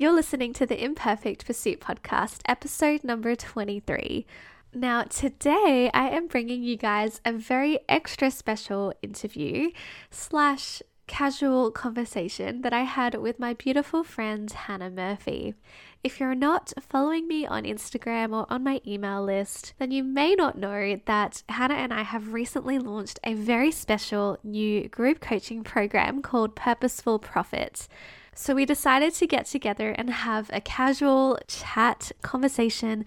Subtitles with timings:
[0.00, 4.24] You're listening to the Imperfect Pursuit podcast, episode number 23.
[4.72, 9.72] Now, today I am bringing you guys a very extra special interview
[10.10, 15.52] slash casual conversation that I had with my beautiful friend Hannah Murphy.
[16.02, 20.34] If you're not following me on Instagram or on my email list, then you may
[20.34, 25.62] not know that Hannah and I have recently launched a very special new group coaching
[25.62, 27.86] program called Purposeful Profit.
[28.34, 33.04] So we decided to get together and have a casual chat conversation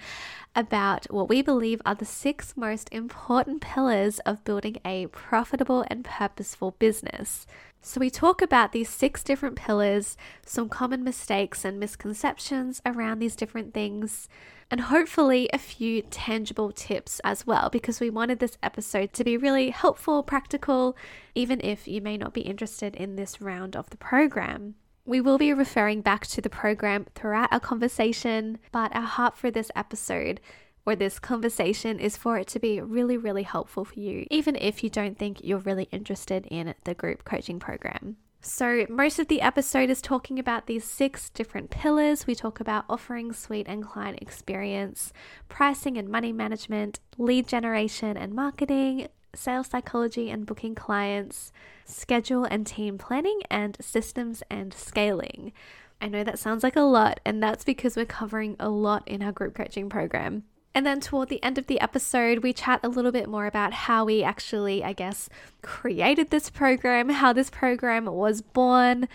[0.56, 6.04] about what we believe are the six most important pillars of building a profitable and
[6.04, 7.48] purposeful business.
[7.86, 13.36] So, we talk about these six different pillars, some common mistakes and misconceptions around these
[13.36, 14.30] different things,
[14.72, 19.36] and hopefully a few tangible tips as well, because we wanted this episode to be
[19.36, 20.96] really helpful, practical,
[21.36, 24.76] even if you may not be interested in this round of the program.
[25.06, 29.52] We will be referring back to the program throughout our conversation, but our heart for
[29.52, 30.40] this episode
[30.86, 34.82] or this conversation is for it to be really, really helpful for you, even if
[34.84, 38.16] you don't think you're really interested in the group coaching program.
[38.40, 42.28] So, most of the episode is talking about these six different pillars.
[42.28, 45.14] We talk about offering suite and client experience,
[45.48, 51.52] pricing and money management, lead generation and marketing, sales psychology and booking clients,
[51.86, 55.54] schedule and team planning, and systems and scaling.
[56.02, 59.24] I know that sounds like a lot, and that's because we're covering a lot in
[59.24, 60.44] our group coaching program.
[60.76, 63.74] And then toward the end of the episode, we chat a little bit more about
[63.74, 65.30] how we actually, I guess,
[65.62, 69.08] created this program, how this program was born,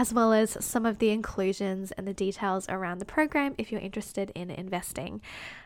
[0.00, 3.82] as well as some of the inclusions and the details around the program if you're
[3.82, 5.20] interested in investing.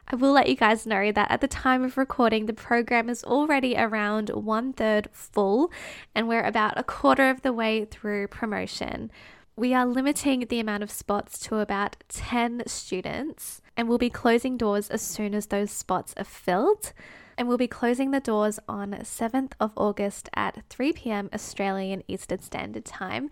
[0.09, 3.23] I will let you guys know that at the time of recording, the program is
[3.23, 5.71] already around one third full,
[6.17, 9.13] and we're about a quarter of the way through promotion.
[9.55, 14.57] We are limiting the amount of spots to about 10 students, and we'll be closing
[14.57, 16.93] doors as soon as those spots are filled
[17.37, 21.31] and we'll be closing the doors on 7th of August at 3 p.m.
[21.33, 23.31] Australian Eastern Standard Time.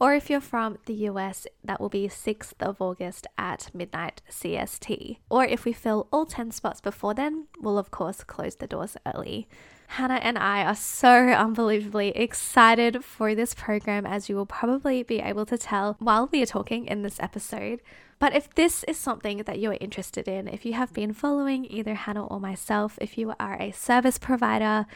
[0.00, 5.18] Or if you're from the US, that will be 6th of August at midnight CST.
[5.30, 8.96] Or if we fill all 10 spots before then, we'll of course close the doors
[9.14, 9.48] early.
[9.88, 15.20] Hannah and I are so unbelievably excited for this program, as you will probably be
[15.20, 17.80] able to tell while we are talking in this episode.
[18.18, 21.94] But if this is something that you're interested in, if you have been following either
[21.94, 24.86] Hannah or myself, if you are a service provider,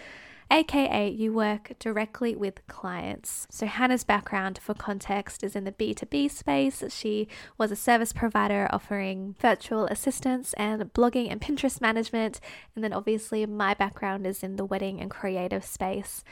[0.50, 3.46] aka you work directly with clients.
[3.50, 6.82] So, Hannah's background for context is in the B2B space.
[6.88, 12.40] She was a service provider offering virtual assistance and blogging and Pinterest management.
[12.74, 16.24] And then, obviously, my background is in the wedding and creative space.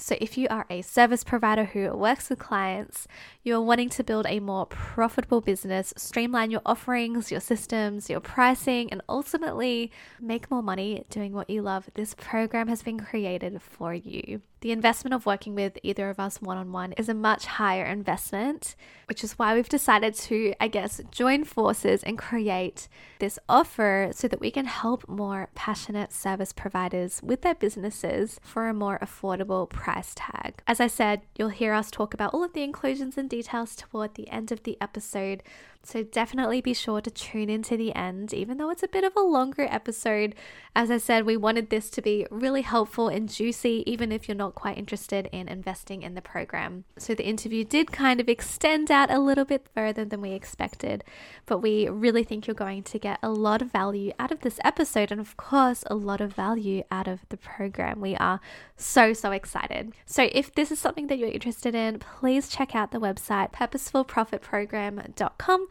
[0.00, 3.08] So, if you are a service provider who works with clients,
[3.42, 8.92] you're wanting to build a more profitable business, streamline your offerings, your systems, your pricing,
[8.92, 13.92] and ultimately make more money doing what you love, this program has been created for
[13.92, 14.40] you.
[14.60, 17.84] The investment of working with either of us one on one is a much higher
[17.84, 18.74] investment,
[19.06, 22.88] which is why we've decided to, I guess, join forces and create
[23.20, 28.68] this offer so that we can help more passionate service providers with their businesses for
[28.68, 30.62] a more affordable price tag.
[30.66, 34.14] As I said, you'll hear us talk about all of the inclusions and details toward
[34.14, 35.44] the end of the episode.
[35.88, 39.04] So definitely be sure to tune in to the end, even though it's a bit
[39.04, 40.34] of a longer episode.
[40.76, 44.36] As I said, we wanted this to be really helpful and juicy, even if you're
[44.36, 46.84] not quite interested in investing in the program.
[46.98, 51.04] So the interview did kind of extend out a little bit further than we expected,
[51.46, 54.60] but we really think you're going to get a lot of value out of this
[54.62, 57.98] episode, and of course, a lot of value out of the program.
[57.98, 58.40] We are
[58.78, 59.92] so, so excited.
[60.06, 65.66] So if this is something that you're interested in, please check out the website purposefulprofitprogram.com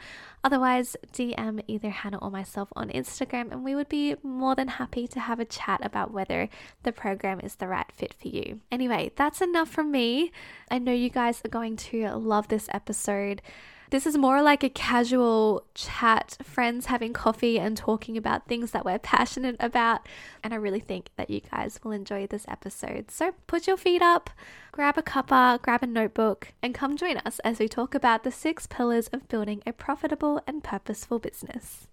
[0.47, 5.05] Otherwise, DM either Hannah or myself on Instagram, and we would be more than happy
[5.05, 6.47] to have a chat about whether
[6.83, 8.61] the program is the right fit for you.
[8.71, 10.31] Anyway, that's enough from me.
[10.71, 13.41] I know you guys are going to love this episode.
[13.89, 18.83] This is more like a casual chat, friends having coffee and talking about things that
[18.83, 20.05] we're passionate about.
[20.43, 23.09] And I really think that you guys will enjoy this episode.
[23.11, 24.29] So put your feet up,
[24.73, 28.31] grab a cuppa, grab a notebook, and come join us as we talk about the
[28.31, 31.87] six pillars of building a profitable and purposeful business.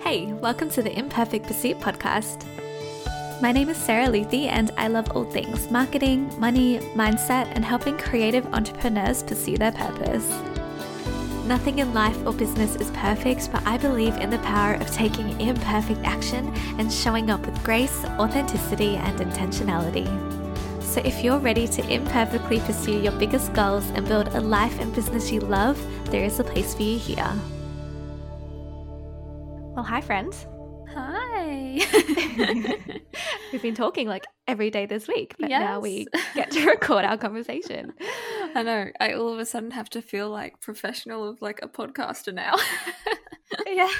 [0.00, 2.44] Hey, welcome to the Imperfect Pursuit podcast.
[3.40, 7.96] My name is Sarah Luthi, and I love all things marketing, money, mindset, and helping
[7.96, 10.30] creative entrepreneurs pursue their purpose.
[11.44, 15.40] Nothing in life or business is perfect, but I believe in the power of taking
[15.40, 20.06] imperfect action and showing up with grace, authenticity, and intentionality.
[20.80, 24.94] So if you're ready to imperfectly pursue your biggest goals and build a life and
[24.94, 25.76] business you love,
[26.10, 27.32] there is a place for you here.
[29.74, 30.46] Well, hi, friends.
[33.52, 37.16] We've been talking like every day this week, but now we get to record our
[37.16, 37.92] conversation.
[38.54, 38.86] I know.
[39.00, 42.54] I all of a sudden have to feel like professional of like a podcaster now.
[43.66, 43.90] yeah.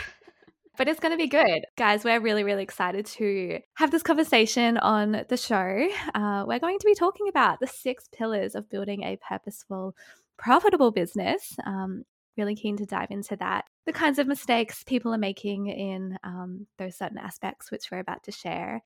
[0.76, 1.66] But it's going to be good.
[1.76, 5.88] Guys, we're really, really excited to have this conversation on the show.
[6.14, 9.94] Uh, we're going to be talking about the six pillars of building a purposeful,
[10.38, 11.56] profitable business.
[11.66, 12.04] Um,
[12.37, 13.64] really keen to dive into that.
[13.87, 18.25] The kinds of mistakes people are making in um, those certain aspects, which we're about
[18.25, 18.82] to share.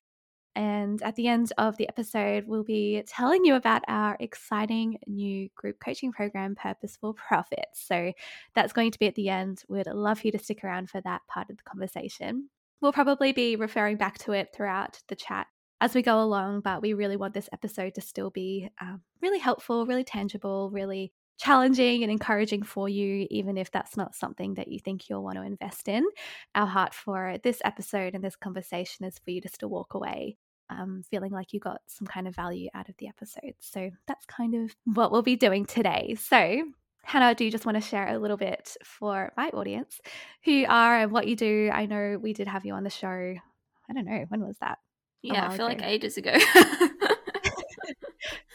[0.55, 5.49] And at the end of the episode, we'll be telling you about our exciting new
[5.55, 7.79] group coaching program, Purposeful Profits.
[7.79, 8.11] So
[8.55, 9.63] that's going to be at the end.
[9.69, 12.49] We'd love for you to stick around for that part of the conversation.
[12.81, 15.45] We'll probably be referring back to it throughout the chat
[15.79, 19.39] as we go along, but we really want this episode to still be um, really
[19.39, 24.67] helpful, really tangible, really challenging and encouraging for you, even if that's not something that
[24.67, 26.05] you think you'll want to invest in.
[26.55, 30.37] Our heart for this episode and this conversation is for you to still walk away
[30.69, 33.53] um, feeling like you got some kind of value out of the episode.
[33.59, 36.15] So that's kind of what we'll be doing today.
[36.19, 36.63] So,
[37.03, 39.99] Hannah, do you just want to share a little bit for my audience
[40.43, 41.69] who you are and what you do?
[41.71, 43.07] I know we did have you on the show.
[43.89, 44.79] I don't know, when was that?
[45.21, 46.33] yeah, I feel like ages ago.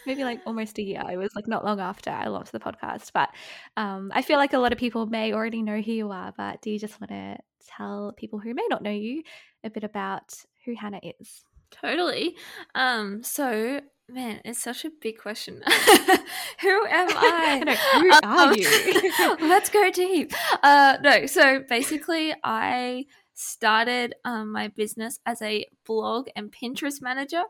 [0.06, 1.02] Maybe like almost a year.
[1.10, 3.10] It was like not long after I launched the podcast.
[3.12, 3.28] But
[3.76, 6.32] um, I feel like a lot of people may already know who you are.
[6.36, 7.36] But do you just want to
[7.76, 9.22] tell people who may not know you
[9.64, 10.34] a bit about
[10.64, 11.44] who Hannah is?
[11.70, 12.36] totally.
[12.74, 15.62] Um, so man, it's such a big question.
[16.60, 17.62] Who am I?
[17.64, 19.12] know, who are Um, you?
[19.48, 20.32] let's go deep.
[20.62, 23.06] Uh, no, so basically, I
[23.42, 27.42] started um, my business as a blog and Pinterest manager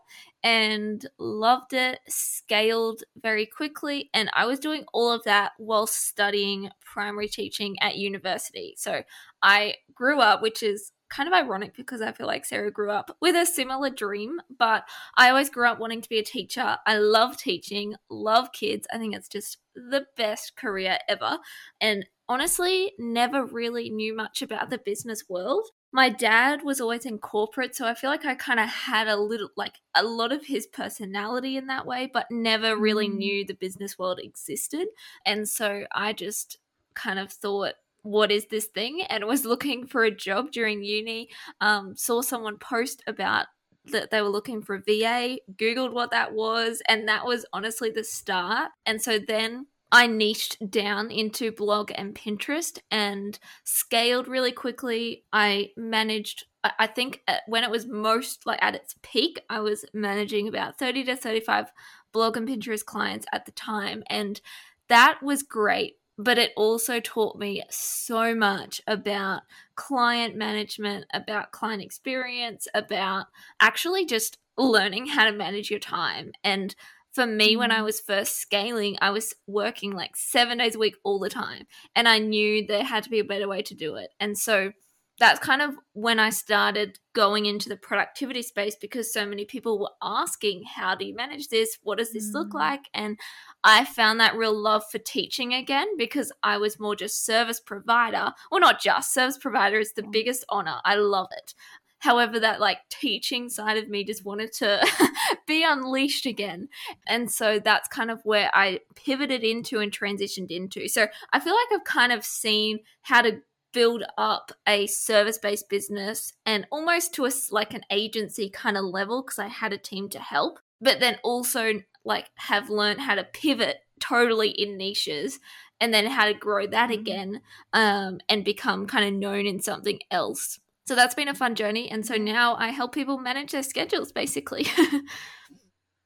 [0.43, 4.11] and loved it, scaled very quickly.
[4.15, 8.75] And I was doing all of that while studying primary teaching at university.
[8.77, 9.03] So
[9.43, 13.17] I grew up, which is kind of ironic because I feel like Sarah grew up
[13.21, 14.85] with a similar dream, but
[15.17, 16.79] I always grew up wanting to be a teacher.
[16.87, 18.87] I love teaching, love kids.
[18.93, 21.39] I think it's just the best career ever.
[21.81, 25.69] And honestly, never really knew much about the business world.
[25.93, 29.17] My dad was always in corporate, so I feel like I kind of had a
[29.17, 33.17] little, like a lot of his personality in that way, but never really Mm.
[33.17, 34.89] knew the business world existed.
[35.27, 36.59] And so I just
[36.95, 39.03] kind of thought, what is this thing?
[39.11, 41.29] And was looking for a job during uni.
[41.61, 43.47] Um, saw someone post about
[43.87, 47.91] that they were looking for a VA, Googled what that was, and that was honestly
[47.91, 48.71] the start.
[48.87, 55.25] And so then I niched down into blog and Pinterest and scaled really quickly.
[55.35, 59.85] I managed, I think uh, when it was most like at its peak, I was
[59.93, 61.71] managing about 30 to 35
[62.11, 64.03] blog and Pinterest clients at the time.
[64.09, 64.41] And
[64.89, 65.99] that was great.
[66.19, 69.43] But it also taught me so much about
[69.77, 73.27] client management, about client experience, about
[73.61, 76.33] actually just learning how to manage your time.
[76.45, 76.75] And
[77.13, 77.85] for me, when I Mm.
[77.85, 81.67] was first scaling, I was working like seven days a week all the time.
[81.95, 84.11] And I knew there had to be a better way to do it.
[84.19, 84.73] And so
[85.19, 89.79] that's kind of when I started going into the productivity space because so many people
[89.79, 91.79] were asking, How do you manage this?
[91.83, 92.55] What does this look Mm.
[92.55, 92.81] like?
[92.95, 93.21] And
[93.63, 98.33] I found that real love for teaching again because I was more just service provider.
[98.51, 100.81] Well, not just service provider is the biggest honor.
[100.85, 101.55] I love it.
[102.03, 104.85] However, that like teaching side of me just wanted to
[105.47, 106.69] be unleashed again.
[107.07, 110.89] And so that's kind of where I pivoted into and transitioned into.
[110.89, 113.41] So I feel like I've kind of seen how to
[113.73, 119.23] build up a service-based business and almost to a like an agency kind of level
[119.23, 123.25] because I had a team to help, but then also like have learned how to
[123.25, 125.39] pivot totally in niches
[125.81, 126.95] and then how to grow that Mhm.
[126.95, 127.43] again
[127.73, 130.59] um, and become kind of known in something else.
[130.87, 131.91] So that's been a fun journey.
[131.91, 134.67] And so now I help people manage their schedules basically.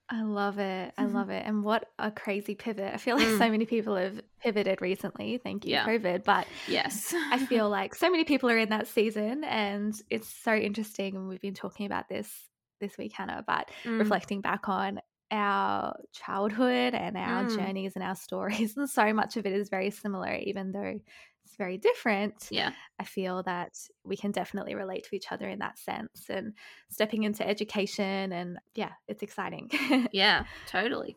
[0.08, 0.94] I love it.
[0.96, 1.12] I Mhm.
[1.14, 1.44] love it.
[1.44, 2.94] And what a crazy pivot.
[2.94, 3.38] I feel like Mm.
[3.38, 5.38] so many people have pivoted recently.
[5.38, 5.84] Thank you, Yeah.
[5.84, 6.22] COVID.
[6.22, 7.12] But yes.
[7.32, 11.16] I feel like so many people are in that season and it's so interesting.
[11.16, 12.48] And we've been talking about this
[12.80, 13.98] this week, Hannah, but Mm.
[13.98, 15.00] reflecting back on
[15.32, 17.56] our childhood and our Mm.
[17.56, 18.76] journeys and our stories.
[18.76, 21.00] And so much of it is very similar, even though
[21.46, 22.48] it's very different.
[22.50, 22.72] Yeah.
[22.98, 23.72] I feel that
[24.04, 26.54] we can definitely relate to each other in that sense and
[26.90, 28.32] stepping into education.
[28.32, 29.70] And yeah, it's exciting.
[30.12, 31.16] Yeah, totally.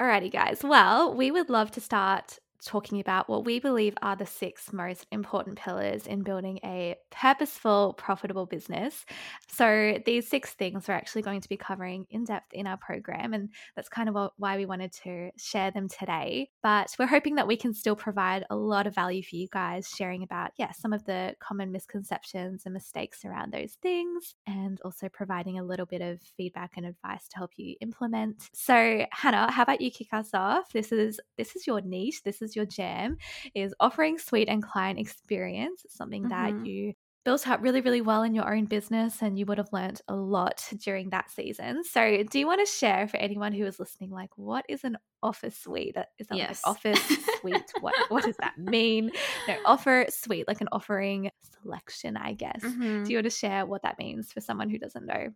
[0.00, 0.60] Alrighty, guys.
[0.62, 5.06] Well, we would love to start talking about what we believe are the six most
[5.12, 9.04] important pillars in building a purposeful, profitable business.
[9.48, 13.34] So, these six things we're actually going to be covering in depth in our program,
[13.34, 16.48] and that's kind of why we wanted to share them today.
[16.62, 19.88] But we're hoping that we can still provide a lot of value for you guys,
[19.88, 25.08] sharing about, yeah, some of the common misconceptions and mistakes around those things, and also
[25.08, 28.48] providing a little bit of feedback and advice to help you implement.
[28.52, 30.72] So, Hannah, how about you kick us off?
[30.72, 32.22] This is this is your niche.
[32.22, 33.16] This is your jam.
[33.54, 35.82] Is offering suite and client experience.
[35.84, 36.58] It's something mm-hmm.
[36.58, 36.94] that you
[37.24, 40.14] built up really, really well in your own business and you would have learned a
[40.14, 41.82] lot during that season.
[41.82, 44.98] So, do you want to share for anyone who is listening, like, what is an
[45.22, 45.96] office suite?
[46.18, 46.62] Is that yes.
[46.64, 47.00] like office
[47.40, 47.72] suite?
[47.80, 49.10] what, what does that mean?
[49.48, 51.30] No, offer suite, like an offering
[51.62, 52.62] selection, I guess.
[52.62, 53.04] Mm-hmm.
[53.04, 55.28] Do you want to share what that means for someone who doesn't know?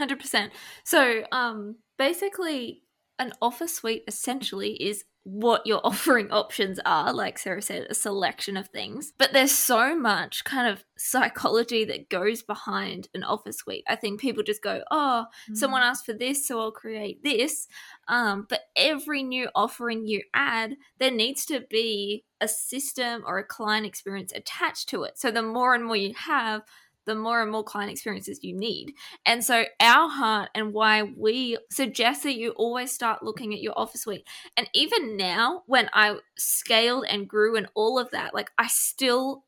[0.00, 0.50] 100%.
[0.84, 2.82] So, um, basically,
[3.18, 8.56] an offer suite essentially is what your offering options are, like Sarah said, a selection
[8.56, 9.12] of things.
[9.18, 13.84] But there's so much kind of psychology that goes behind an offer suite.
[13.88, 15.56] I think people just go, oh, mm.
[15.56, 17.68] someone asked for this, so I'll create this.
[18.08, 23.44] Um, but every new offering you add, there needs to be a system or a
[23.44, 25.18] client experience attached to it.
[25.18, 26.62] So the more and more you have,
[27.08, 28.92] the more and more client experiences you need.
[29.26, 33.76] And so, our heart and why we suggest that you always start looking at your
[33.76, 34.26] offer suite.
[34.56, 39.44] And even now, when I scaled and grew and all of that, like I still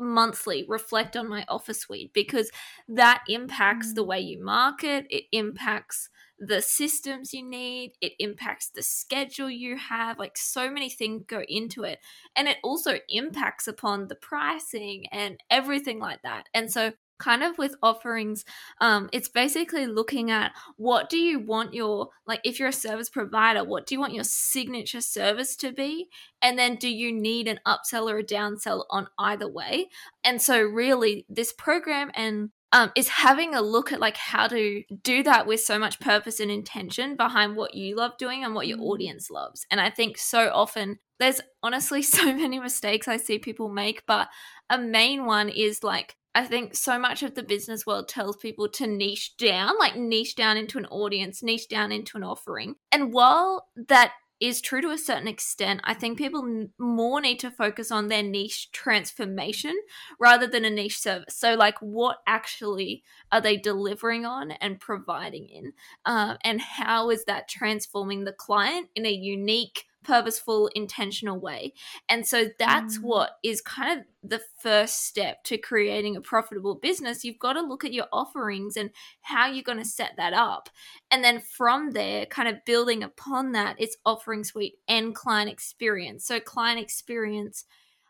[0.00, 2.50] monthly reflect on my offer suite because
[2.88, 4.08] that impacts the mm.
[4.08, 6.08] way you market, it impacts
[6.44, 10.18] the systems you need, it impacts the schedule you have.
[10.18, 12.00] Like so many things go into it.
[12.34, 16.48] And it also impacts upon the pricing and everything like that.
[16.52, 18.44] And so kind of with offerings
[18.80, 23.08] um, it's basically looking at what do you want your like if you're a service
[23.08, 26.08] provider what do you want your signature service to be
[26.40, 29.88] and then do you need an upsell or a downsell on either way
[30.24, 34.82] and so really this program and um, is having a look at like how to
[35.02, 38.66] do that with so much purpose and intention behind what you love doing and what
[38.66, 38.84] your mm.
[38.84, 39.66] audience loves.
[39.70, 44.28] And I think so often there's honestly so many mistakes I see people make, but
[44.70, 48.66] a main one is like I think so much of the business world tells people
[48.70, 52.76] to niche down, like niche down into an audience, niche down into an offering.
[52.90, 57.50] And while that is true to a certain extent, I think people more need to
[57.50, 59.74] focus on their niche transformation
[60.18, 61.36] rather than a niche service.
[61.36, 65.74] So, like, what actually are they delivering on and providing in?
[66.04, 71.72] Um, and how is that transforming the client in a unique, purposeful, intentional way.
[72.08, 73.02] And so that's mm.
[73.02, 77.24] what is kind of the first step to creating a profitable business.
[77.24, 78.90] You've got to look at your offerings and
[79.22, 80.68] how you're going to set that up.
[81.10, 86.24] And then from there, kind of building upon that, it's offering suite and client experience.
[86.24, 87.64] So, client experience.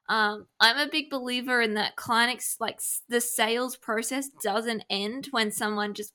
[0.08, 5.28] Um, I'm a big believer in that client ex- like the sales process doesn't end
[5.30, 6.12] when someone just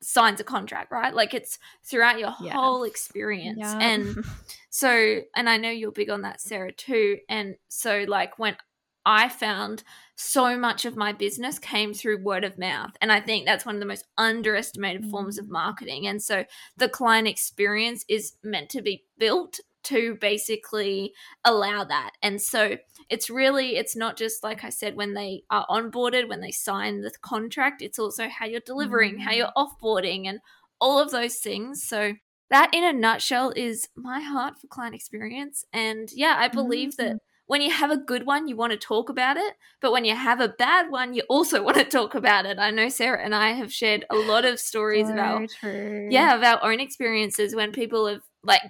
[0.00, 1.14] signs a contract, right?
[1.14, 2.54] Like it's throughout your yes.
[2.54, 3.58] whole experience.
[3.60, 3.78] Yeah.
[3.78, 4.24] And
[4.70, 7.18] so, and I know you're big on that, Sarah, too.
[7.28, 8.56] And so, like, when
[9.04, 9.84] I found
[10.16, 12.90] so much of my business came through word of mouth.
[13.00, 15.10] And I think that's one of the most underestimated mm.
[15.10, 15.50] forms of mm.
[15.50, 16.06] marketing.
[16.06, 16.44] And so,
[16.76, 21.12] the client experience is meant to be built to basically
[21.44, 22.12] allow that.
[22.22, 22.76] And so
[23.08, 27.00] it's really it's not just like I said when they are onboarded, when they sign
[27.00, 29.22] the contract, it's also how you're delivering, mm-hmm.
[29.22, 30.40] how you're offboarding and
[30.80, 31.82] all of those things.
[31.82, 32.14] So
[32.50, 35.64] that in a nutshell is my heart for client experience.
[35.72, 37.08] And yeah, I believe mm-hmm.
[37.08, 39.54] that when you have a good one, you want to talk about it.
[39.80, 42.58] But when you have a bad one, you also want to talk about it.
[42.58, 46.08] I know Sarah and I have shared a lot of stories so about, true.
[46.10, 48.62] yeah, of our own experiences when people have like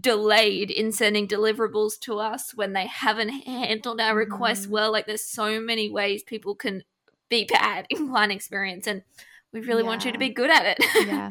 [0.00, 4.70] delayed in sending deliverables to us when they haven't handled our requests mm.
[4.70, 4.92] well.
[4.92, 6.82] Like there's so many ways people can
[7.28, 9.02] be bad in client experience and
[9.52, 9.88] we really yeah.
[9.88, 10.78] want you to be good at it.
[11.06, 11.30] yeah.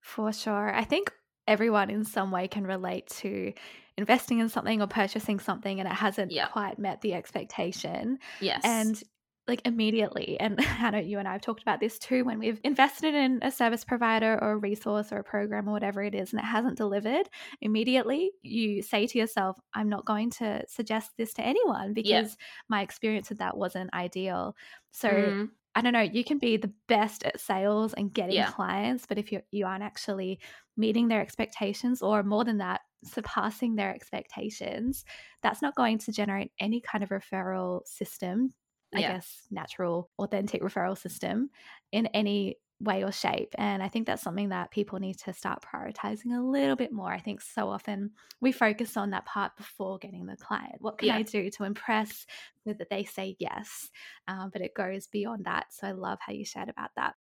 [0.00, 0.74] For sure.
[0.74, 1.12] I think
[1.46, 3.52] everyone in some way can relate to
[3.96, 6.52] investing in something or purchasing something and it hasn't yep.
[6.52, 8.18] quite met the expectation.
[8.40, 8.62] Yes.
[8.64, 9.02] And
[9.50, 10.38] like immediately.
[10.40, 13.50] And Hannah, you and I have talked about this too when we've invested in a
[13.50, 16.78] service provider or a resource or a program or whatever it is and it hasn't
[16.78, 17.28] delivered
[17.60, 22.30] immediately, you say to yourself, I'm not going to suggest this to anyone because yep.
[22.68, 24.56] my experience with that wasn't ideal.
[24.92, 25.48] So mm.
[25.74, 28.50] I don't know, you can be the best at sales and getting yeah.
[28.50, 30.40] clients, but if you you aren't actually
[30.76, 35.04] meeting their expectations or more than that, surpassing their expectations,
[35.42, 38.52] that's not going to generate any kind of referral system
[38.94, 39.12] I yeah.
[39.14, 41.50] guess, natural, authentic referral system
[41.92, 43.54] in any way or shape.
[43.58, 47.12] And I think that's something that people need to start prioritizing a little bit more.
[47.12, 50.76] I think so often we focus on that part before getting the client.
[50.78, 51.16] What can yeah.
[51.16, 52.26] I do to impress
[52.66, 53.90] so that they say yes?
[54.28, 55.66] Um, but it goes beyond that.
[55.70, 57.14] So I love how you shared about that.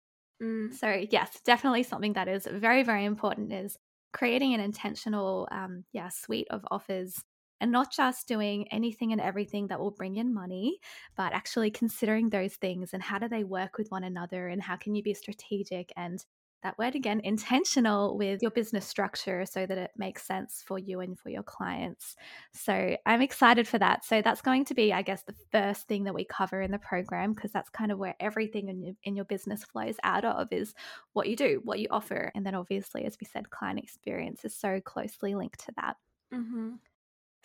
[0.42, 0.74] Mm.
[0.74, 3.76] So yes, definitely something that is very, very important is
[4.14, 7.20] creating an intentional, um, yeah, suite of offers
[7.60, 10.80] and not just doing anything and everything that will bring in money,
[11.16, 14.76] but actually considering those things and how do they work with one another and how
[14.76, 16.26] can you be strategic and
[16.64, 21.02] that word again, intentional with your business structure so that it makes sense for you
[21.02, 22.16] and for your clients.
[22.52, 24.04] So I'm excited for that.
[24.04, 26.80] So that's going to be, I guess, the first thing that we cover in the
[26.80, 30.48] program because that's kind of where everything in your, in your business flows out of
[30.52, 30.74] is
[31.14, 32.32] what you do, what you offer.
[32.34, 35.96] And then obviously, as we said, client experience is so closely linked to that.
[36.34, 36.72] Mm-hmm.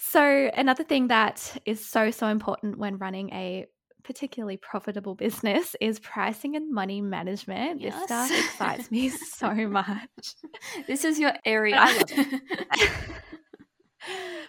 [0.05, 3.67] So, another thing that is so, so important when running a
[4.03, 7.81] particularly profitable business is pricing and money management.
[7.81, 7.95] Yes.
[7.95, 10.35] This stuff excites me so much.
[10.89, 11.77] This is your area.
[11.79, 12.91] I,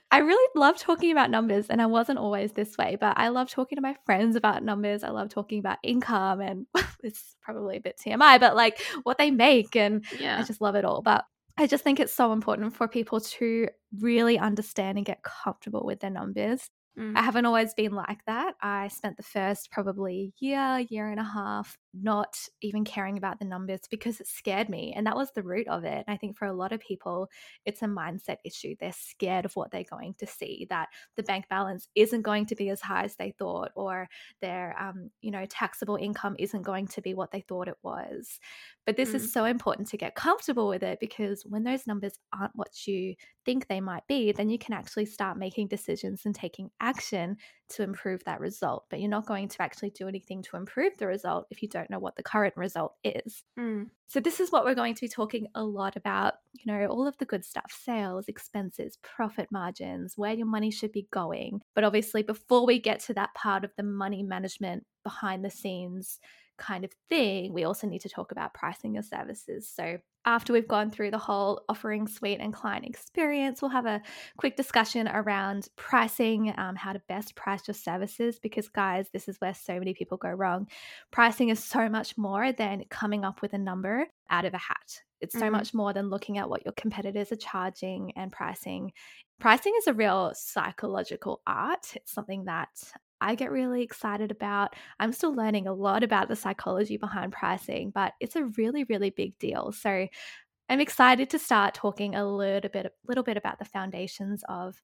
[0.10, 3.52] I really love talking about numbers, and I wasn't always this way, but I love
[3.52, 5.04] talking to my friends about numbers.
[5.04, 6.66] I love talking about income, and
[7.04, 10.40] it's probably a bit TMI, but like what they make, and yeah.
[10.40, 11.04] I just love it all.
[11.04, 11.26] But
[11.58, 13.68] I just think it's so important for people to
[14.00, 17.18] really understand and get comfortable with their numbers Mm.
[17.18, 18.56] I haven't always been like that.
[18.62, 23.46] I spent the first probably year, year and a half not even caring about the
[23.46, 24.94] numbers because it scared me.
[24.96, 26.04] And that was the root of it.
[26.08, 27.30] And I think for a lot of people,
[27.66, 28.76] it's a mindset issue.
[28.80, 32.56] They're scared of what they're going to see, that the bank balance isn't going to
[32.56, 34.08] be as high as they thought, or
[34.42, 38.40] their, um, you know, taxable income isn't going to be what they thought it was.
[38.86, 39.16] But this mm.
[39.16, 43.16] is so important to get comfortable with it because when those numbers aren't what you
[43.46, 47.38] think they might be, then you can actually start making decisions and taking action
[47.70, 48.86] to improve that result.
[48.90, 51.83] But you're not going to actually do anything to improve the result if you don't
[51.90, 53.44] know what the current result is.
[53.60, 53.88] Mm.
[54.08, 57.08] So, this is what we're going to be talking a lot about you know, all
[57.08, 61.62] of the good stuff sales, expenses, profit margins, where your money should be going.
[61.76, 66.20] But obviously, before we get to that part of the money management behind the scenes,
[66.58, 69.70] kind of thing, we also need to talk about pricing your services.
[69.74, 74.02] So, after we've gone through the whole offering suite and client experience, we'll have a
[74.38, 78.40] quick discussion around pricing, um, how to best price your services.
[78.40, 80.68] Because, guys, this is where so many people go wrong.
[81.12, 85.02] Pricing is so much more than coming up with a number out of a hat.
[85.24, 85.54] It's so mm-hmm.
[85.54, 88.92] much more than looking at what your competitors are charging and pricing.
[89.40, 91.96] Pricing is a real psychological art.
[91.96, 92.70] It's something that
[93.24, 94.76] I get really excited about.
[95.00, 99.12] I'm still learning a lot about the psychology behind pricing, but it's a really, really
[99.12, 99.72] big deal.
[99.72, 100.08] So
[100.70, 104.82] I'm excited to start talking a little bit, little bit about the foundations of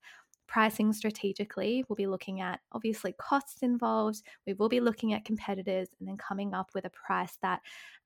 [0.47, 1.83] pricing strategically.
[1.87, 4.23] We'll be looking at obviously costs involved.
[4.47, 7.59] We will be looking at competitors and then coming up with a price that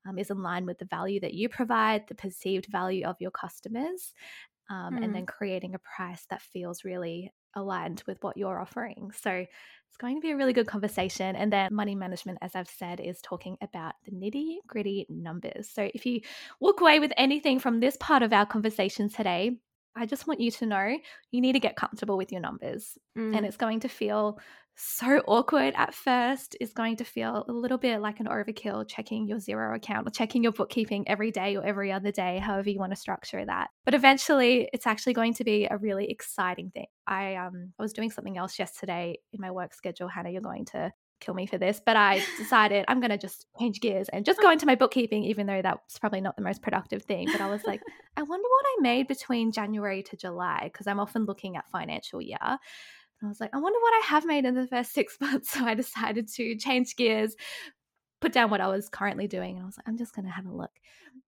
[0.08, 3.32] um, is in line with the value that you provide, the perceived value of your
[3.32, 4.14] customers,
[4.70, 5.04] um, mm.
[5.04, 9.12] and then creating a price that feels really aligned with what you're offering.
[9.22, 11.36] So it's going to be a really good conversation.
[11.36, 15.70] And then money management, as I've said, is talking about the nitty gritty numbers.
[15.70, 16.22] So if you
[16.60, 19.58] walk away with anything from this part of our conversation today,
[19.96, 20.98] I just want you to know
[21.32, 22.98] you need to get comfortable with your numbers.
[23.18, 23.38] Mm.
[23.38, 24.40] And it's going to feel
[24.76, 29.28] so awkward at first It's going to feel a little bit like an overkill checking
[29.28, 32.80] your Xero account or checking your bookkeeping every day or every other day, however you
[32.80, 33.70] want to structure that.
[33.86, 36.88] But eventually, it's actually going to be a really exciting thing.
[37.06, 40.08] I um I was doing something else yesterday in my work schedule.
[40.08, 40.92] Hannah, you're going to
[41.24, 44.42] kill me for this, but I decided I'm going to just change gears and just
[44.42, 47.28] go into my bookkeeping, even though that's probably not the most productive thing.
[47.32, 47.82] But I was like,
[48.18, 52.22] I wonder what I made between January to July because I'm often looking at financial
[52.22, 52.38] year.
[52.42, 55.52] I was like, I wonder what I have made in the first six months.
[55.52, 57.36] So I decided to change gears,
[58.22, 60.32] put down what I was currently doing, and I was like, I'm just going to
[60.32, 60.72] have a look.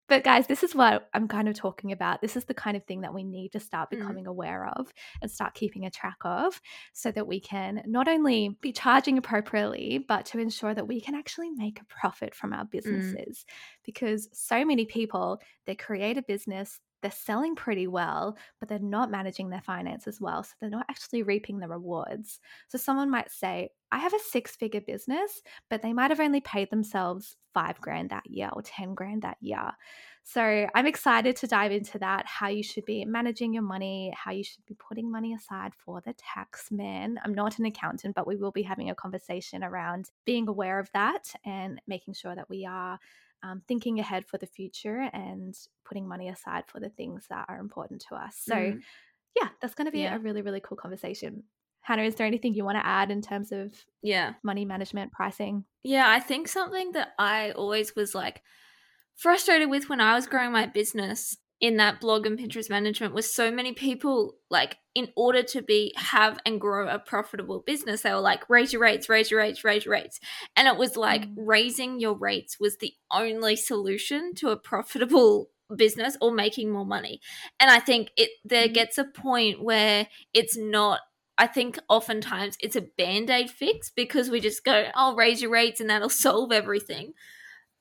[0.09, 2.21] But guys, this is what I'm kind of talking about.
[2.21, 3.99] This is the kind of thing that we need to start mm.
[3.99, 4.31] becoming mm.
[4.31, 6.61] aware of and start keeping a track of
[6.93, 11.15] so that we can not only be charging appropriately, but to ensure that we can
[11.15, 12.71] actually make a profit from our mm.
[12.71, 13.47] businesses.
[13.49, 13.53] Mm.
[13.85, 19.11] Because so many people, they create a business, they're selling pretty well, but they're not
[19.11, 20.43] managing their finances well.
[20.43, 22.41] So they're not actually reaping the rewards.
[22.69, 26.41] So someone might say, I have a six figure business, but they might have only
[26.41, 29.73] paid themselves five grand that year or 10 grand that year.
[30.23, 34.31] So I'm excited to dive into that how you should be managing your money, how
[34.31, 37.21] you should be putting money aside for the tax man.
[37.23, 40.91] I'm not an accountant, but we will be having a conversation around being aware of
[40.95, 42.99] that and making sure that we are
[43.45, 45.55] um, thinking ahead for the future and
[45.85, 48.37] putting money aside for the things that are important to us.
[48.43, 48.81] So, mm.
[49.37, 50.17] yeah, that's going to be yeah.
[50.17, 51.45] a really, really cool conversation.
[51.83, 55.65] Hannah, is there anything you want to add in terms of yeah money management pricing?
[55.83, 58.43] Yeah, I think something that I always was like
[59.17, 63.33] frustrated with when I was growing my business in that blog and Pinterest management was
[63.33, 68.13] so many people like in order to be have and grow a profitable business they
[68.13, 70.21] were like raise your rates raise your rates raise your rates
[70.57, 71.35] and it was like mm.
[71.39, 77.19] raising your rates was the only solution to a profitable business or making more money
[77.59, 78.75] and i think it there mm.
[78.75, 81.01] gets a point where it's not
[81.37, 85.51] I think oftentimes it's a band aid fix because we just go, oh, raise your
[85.51, 87.15] rates and that'll solve everything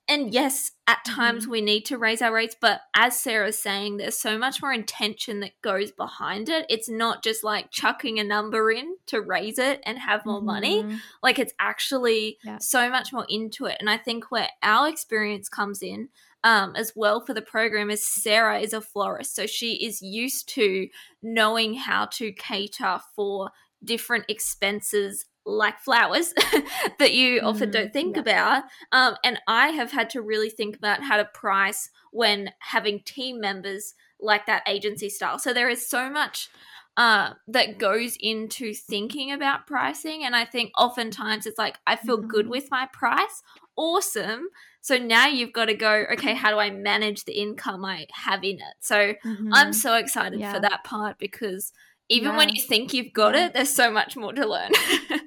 [0.07, 1.51] and yes, at times mm-hmm.
[1.51, 5.39] we need to raise our rates, but as Sarah's saying, there's so much more intention
[5.39, 6.65] that goes behind it.
[6.69, 10.45] It's not just like chucking a number in to raise it and have more mm-hmm.
[10.45, 10.85] money.
[11.21, 12.57] Like it's actually yeah.
[12.59, 13.77] so much more into it.
[13.79, 16.09] And I think where our experience comes in
[16.43, 19.35] um, as well for the program is Sarah is a florist.
[19.35, 20.89] So she is used to
[21.21, 26.33] knowing how to cater for different expenses like flowers
[26.99, 28.21] that you mm, often don't think yeah.
[28.21, 28.63] about.
[28.91, 33.39] Um, and I have had to really think about how to price when having team
[33.39, 35.39] members like that agency style.
[35.39, 36.49] So there is so much
[36.95, 40.23] uh, that goes into thinking about pricing.
[40.23, 42.27] And I think oftentimes it's like, I feel mm-hmm.
[42.27, 43.41] good with my price.
[43.75, 44.47] Awesome.
[44.81, 48.43] So now you've got to go, okay, how do I manage the income I have
[48.43, 48.75] in it?
[48.81, 49.49] So mm-hmm.
[49.53, 50.53] I'm so excited yeah.
[50.53, 51.71] for that part because
[52.09, 52.37] even yeah.
[52.37, 54.71] when you think you've got it, there's so much more to learn.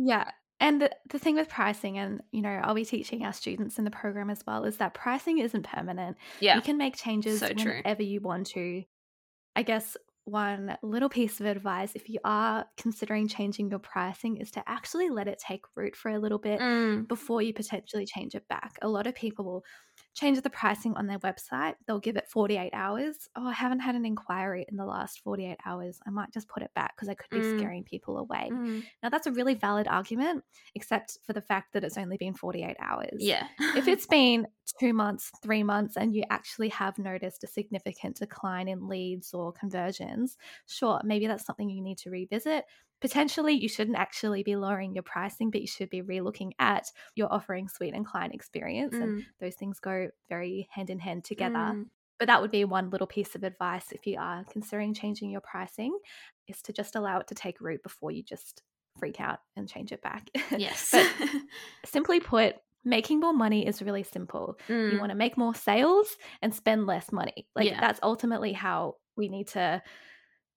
[0.00, 0.30] yeah.
[0.62, 3.84] And the, the thing with pricing, and you know, I'll be teaching our students in
[3.84, 6.18] the program as well, is that pricing isn't permanent.
[6.38, 6.56] Yeah.
[6.56, 8.06] You can make changes so whenever true.
[8.06, 8.82] you want to.
[9.56, 14.50] I guess one little piece of advice if you are considering changing your pricing is
[14.52, 17.08] to actually let it take root for a little bit mm.
[17.08, 18.78] before you potentially change it back.
[18.82, 19.64] A lot of people will
[20.20, 21.74] change the pricing on their website.
[21.86, 23.28] They'll give it 48 hours.
[23.34, 25.98] Oh, I haven't had an inquiry in the last 48 hours.
[26.06, 27.58] I might just put it back because I could be mm.
[27.58, 28.50] scaring people away.
[28.52, 28.84] Mm.
[29.02, 32.76] Now, that's a really valid argument, except for the fact that it's only been 48
[32.80, 33.16] hours.
[33.18, 33.46] Yeah.
[33.76, 34.46] if it's been
[34.78, 39.52] two months, three months, and you actually have noticed a significant decline in leads or
[39.52, 42.64] conversions, sure, maybe that's something you need to revisit
[43.00, 47.32] potentially you shouldn't actually be lowering your pricing, but you should be relooking at your
[47.32, 48.94] offering suite and client experience.
[48.94, 49.02] Mm.
[49.02, 51.54] And those things go very hand in hand together.
[51.54, 51.86] Mm.
[52.18, 55.40] But that would be one little piece of advice if you are considering changing your
[55.40, 55.98] pricing
[56.48, 58.62] is to just allow it to take root before you just
[58.98, 60.28] freak out and change it back.
[60.58, 60.90] Yes.
[60.92, 61.06] but
[61.86, 64.58] simply put, making more money is really simple.
[64.68, 64.92] Mm.
[64.92, 67.46] You want to make more sales and spend less money.
[67.56, 67.80] Like yeah.
[67.80, 69.82] that's ultimately how we need to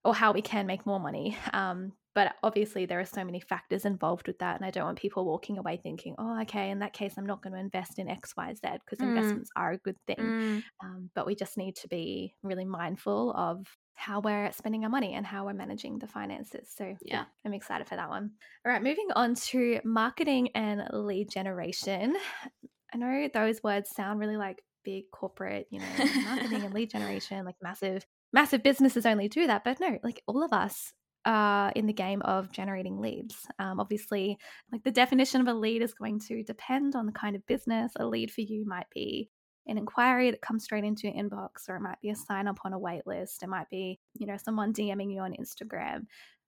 [0.03, 1.38] or how we can make more money.
[1.53, 4.56] Um, but obviously, there are so many factors involved with that.
[4.56, 7.41] And I don't want people walking away thinking, oh, okay, in that case, I'm not
[7.41, 9.10] going to invest in X, Y, Z because mm.
[9.10, 10.17] investments are a good thing.
[10.17, 10.63] Mm.
[10.84, 15.13] Um, but we just need to be really mindful of how we're spending our money
[15.13, 16.71] and how we're managing the finances.
[16.76, 18.32] So, yeah, yeah I'm excited for that one.
[18.65, 22.15] All right, moving on to marketing and lead generation.
[22.93, 27.45] I know those words sound really like big corporate, you know, marketing and lead generation,
[27.45, 30.91] like massive massive businesses only do that but no like all of us
[31.26, 33.48] uh, in the game of generating leads.
[33.60, 34.38] Um, obviously,
[34.72, 37.92] like the definition of a lead is going to depend on the kind of business.
[37.98, 39.30] A lead for you might be
[39.68, 42.60] an inquiry that comes straight into your inbox, or it might be a sign up
[42.66, 43.44] on a wait list.
[43.44, 46.06] It might be, you know, someone DMing you on Instagram.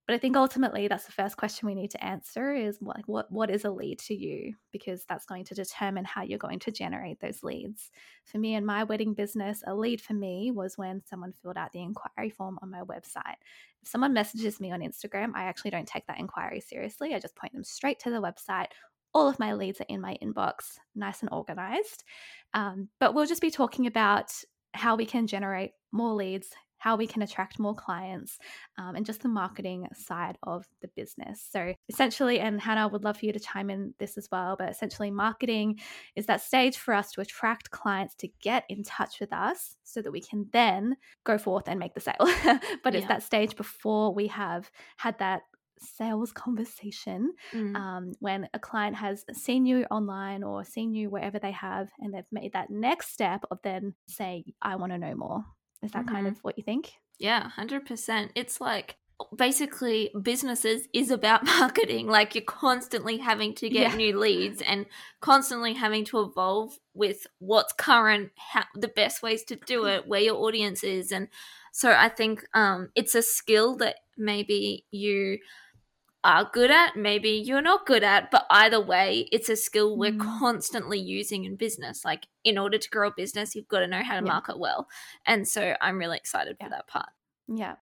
[0.07, 3.31] But I think ultimately that's the first question we need to answer is what what
[3.31, 6.71] what is a lead to you because that's going to determine how you're going to
[6.71, 7.89] generate those leads.
[8.25, 11.73] For me and my wedding business, a lead for me was when someone filled out
[11.73, 13.37] the inquiry form on my website.
[13.81, 17.15] If someone messages me on Instagram, I actually don't take that inquiry seriously.
[17.15, 18.67] I just point them straight to the website.
[19.15, 22.03] All of my leads are in my inbox, nice and organized.
[22.53, 24.31] Um, but we'll just be talking about
[24.73, 26.49] how we can generate more leads,
[26.85, 28.37] how we can attract more clients,
[28.77, 31.43] um, and just the marketing side of the business.
[31.51, 34.69] So, essentially, and Hannah would love for you to chime in this as well, but
[34.69, 35.79] essentially, marketing
[36.15, 39.99] is that stage for us to attract clients to get in touch with us so
[40.03, 42.15] that we can then go forth and make the sale.
[42.83, 42.99] but yeah.
[42.99, 45.41] it's that stage before we have had that
[45.79, 47.75] sales conversation mm.
[47.75, 52.13] um, when a client has seen you online or seen you wherever they have and
[52.13, 55.43] they've made that next step of then saying i want to know more
[55.85, 56.15] is that mm-hmm.
[56.15, 56.93] kind of what you think?
[57.19, 58.31] Yeah, 100%.
[58.35, 58.97] It's like
[59.35, 63.95] basically businesses is about marketing like you're constantly having to get yeah.
[63.95, 64.85] new leads and
[65.21, 70.19] constantly having to evolve with what's current how, the best ways to do it where
[70.19, 71.29] your audience is and
[71.71, 75.37] so i think um, it's a skill that maybe you
[76.25, 80.11] are good at, maybe you're not good at, but either way, it's a skill we're
[80.11, 80.39] mm.
[80.39, 82.03] constantly using in business.
[82.03, 84.31] Like, in order to grow a business, you've got to know how to yeah.
[84.33, 84.87] market well.
[85.25, 87.09] And so I'm really excited for that part.
[87.47, 87.75] Yeah.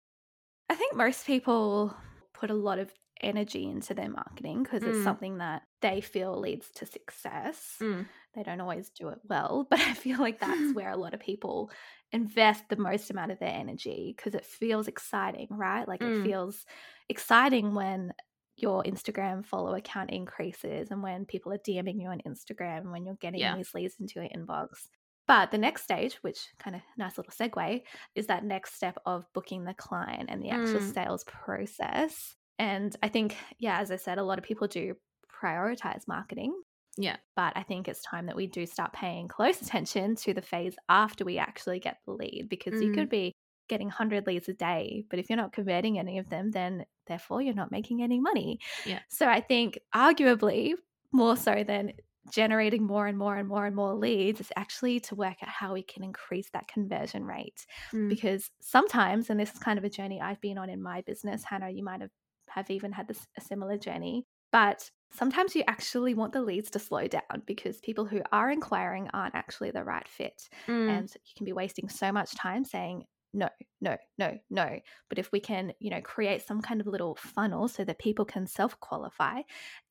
[0.68, 1.94] I think most people
[2.32, 5.04] put a lot of energy into their marketing because it's Mm.
[5.04, 7.76] something that they feel leads to success.
[7.80, 8.06] Mm.
[8.34, 11.20] They don't always do it well, but I feel like that's where a lot of
[11.20, 11.70] people
[12.12, 15.86] invest the most amount of their energy because it feels exciting, right?
[15.86, 16.20] Like Mm.
[16.20, 16.64] it feels
[17.08, 18.12] exciting when
[18.62, 23.14] your Instagram follower count increases and when people are DMing you on Instagram when you're
[23.16, 23.56] getting Yeah.
[23.56, 24.88] these leads into your inbox.
[25.26, 27.82] But the next stage, which kind of nice little segue,
[28.16, 30.92] is that next step of booking the client and the actual Mm.
[30.94, 32.36] sales process.
[32.58, 34.96] And I think, yeah, as I said, a lot of people do
[35.42, 36.60] prioritize marketing.
[36.96, 37.16] Yeah.
[37.36, 40.76] But I think it's time that we do start paying close attention to the phase
[40.88, 42.94] after we actually get the lead because you Mm.
[42.94, 43.32] could be
[43.68, 47.42] getting 100 leads a day, but if you're not converting any of them, then therefore
[47.42, 48.58] you're not making any money.
[48.86, 49.00] Yeah.
[49.08, 50.74] So I think arguably
[51.12, 51.92] more so than
[52.30, 55.72] generating more and more and more and more leads is actually to work out how
[55.72, 58.08] we can increase that conversion rate Mm.
[58.10, 61.42] because sometimes and this is kind of a journey I've been on in my business
[61.44, 62.10] Hannah you might have
[62.50, 66.78] have even had this a similar journey but sometimes you actually want the leads to
[66.78, 70.90] slow down because people who are inquiring aren't actually the right fit Mm.
[70.90, 73.48] and you can be wasting so much time saying no
[73.80, 74.80] no no no.
[75.08, 78.24] But if we can you know create some kind of little funnel so that people
[78.24, 79.42] can self qualify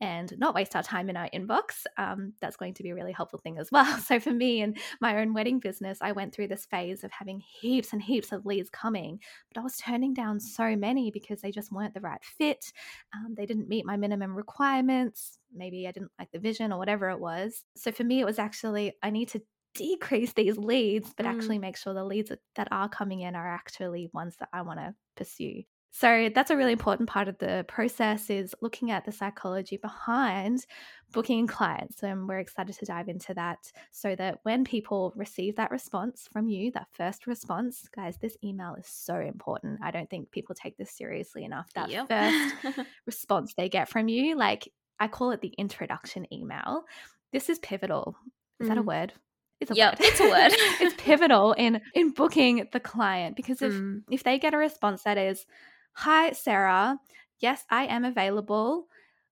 [0.01, 3.11] and not waste our time in our inbox um, that's going to be a really
[3.11, 3.97] helpful thing as well.
[4.09, 7.39] So for me and my own wedding business i went through this phase of having
[7.39, 9.19] heaps and heaps of leads coming
[9.53, 12.71] but i was turning down so many because they just weren't the right fit
[13.15, 17.09] um, they didn't meet my minimum requirements maybe i didn't like the vision or whatever
[17.09, 17.63] it was.
[17.75, 19.41] So for me it was actually i need to
[19.75, 21.29] decrease these leads, but Mm.
[21.29, 24.79] actually make sure the leads that are coming in are actually ones that I want
[24.79, 25.63] to pursue.
[25.91, 30.67] So that's a really important part of the process is looking at the psychology behind
[31.11, 32.03] booking clients.
[32.03, 36.47] And we're excited to dive into that so that when people receive that response from
[36.47, 39.79] you, that first response, guys, this email is so important.
[39.81, 41.73] I don't think people take this seriously enough.
[41.73, 42.07] That Yep.
[42.07, 42.53] first
[43.07, 46.83] response they get from you, like I call it the introduction email.
[47.31, 48.15] This is pivotal.
[48.59, 48.85] Is that a Mm.
[48.85, 49.13] word?
[49.59, 50.05] It's a Yep, word.
[50.07, 50.51] it's a word.
[50.81, 54.03] it's pivotal in in booking the client because if Mm.
[54.09, 55.45] if they get a response that is,
[55.93, 56.99] "Hi Sarah,
[57.39, 58.87] yes, I am available.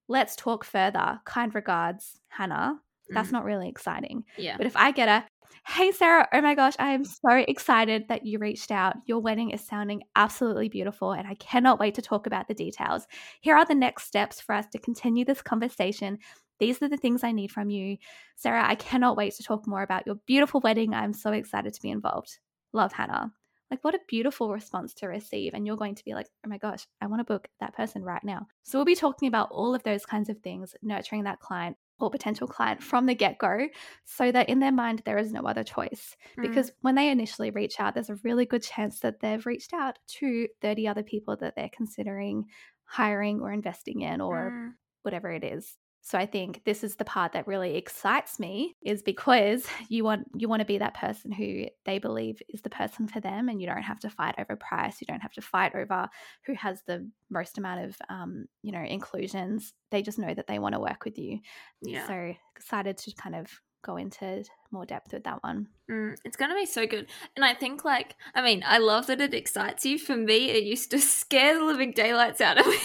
[0.08, 1.22] Let's talk further.
[1.26, 3.34] Kind regards, Hannah." That's Mm.
[3.34, 4.26] not really exciting.
[4.38, 4.58] Yeah.
[4.58, 5.26] But if I get a,
[5.66, 8.98] "Hey Sarah, oh my gosh, I am so excited that you reached out.
[9.06, 13.08] Your wedding is sounding absolutely beautiful and I cannot wait to talk about the details.
[13.40, 16.20] Here are the next steps for us to continue this conversation.
[16.60, 17.98] These are the things I need from you.
[18.36, 20.94] Sarah, I cannot wait to talk more about your beautiful wedding.
[20.94, 22.40] I'm so excited to be involved.
[22.74, 23.32] Love Hannah.
[23.70, 25.54] Like, what a beautiful response to receive.
[25.54, 28.02] And you're going to be like, oh my gosh, I want to book that person
[28.04, 28.48] right now.
[28.64, 32.10] So, we'll be talking about all of those kinds of things, nurturing that client or
[32.10, 33.68] potential client from the get go,
[34.06, 36.16] so that in their mind, there is no other choice.
[36.38, 36.44] Mm.
[36.44, 39.98] Because when they initially reach out, there's a really good chance that they've reached out
[40.20, 42.46] to 30 other people that they're considering
[42.86, 44.74] hiring or investing in or Mm.
[45.02, 45.76] whatever it is.
[46.08, 50.26] So I think this is the part that really excites me is because you want
[50.34, 53.60] you want to be that person who they believe is the person for them and
[53.60, 56.08] you don't have to fight over price, you don't have to fight over
[56.46, 59.74] who has the most amount of um, you know, inclusions.
[59.92, 61.40] They just know that they want to work with you.
[61.82, 62.08] yeah.
[62.08, 63.52] So excited to kind of
[63.84, 65.68] go into more depth with that one.
[65.92, 67.08] Mm, it's gonna be so good.
[67.36, 70.00] And I think like I mean, I love that it excites you.
[70.00, 72.78] For me, it used to scare the living daylights out of me.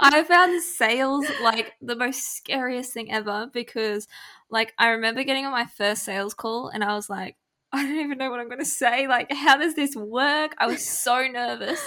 [0.00, 4.08] I found sales like the most scariest thing ever because
[4.50, 7.36] like I remember getting on my first sales call and I was like,
[7.78, 9.06] I don't even know what I'm gonna say.
[9.08, 10.54] Like, how does this work?
[10.58, 11.80] I was so nervous.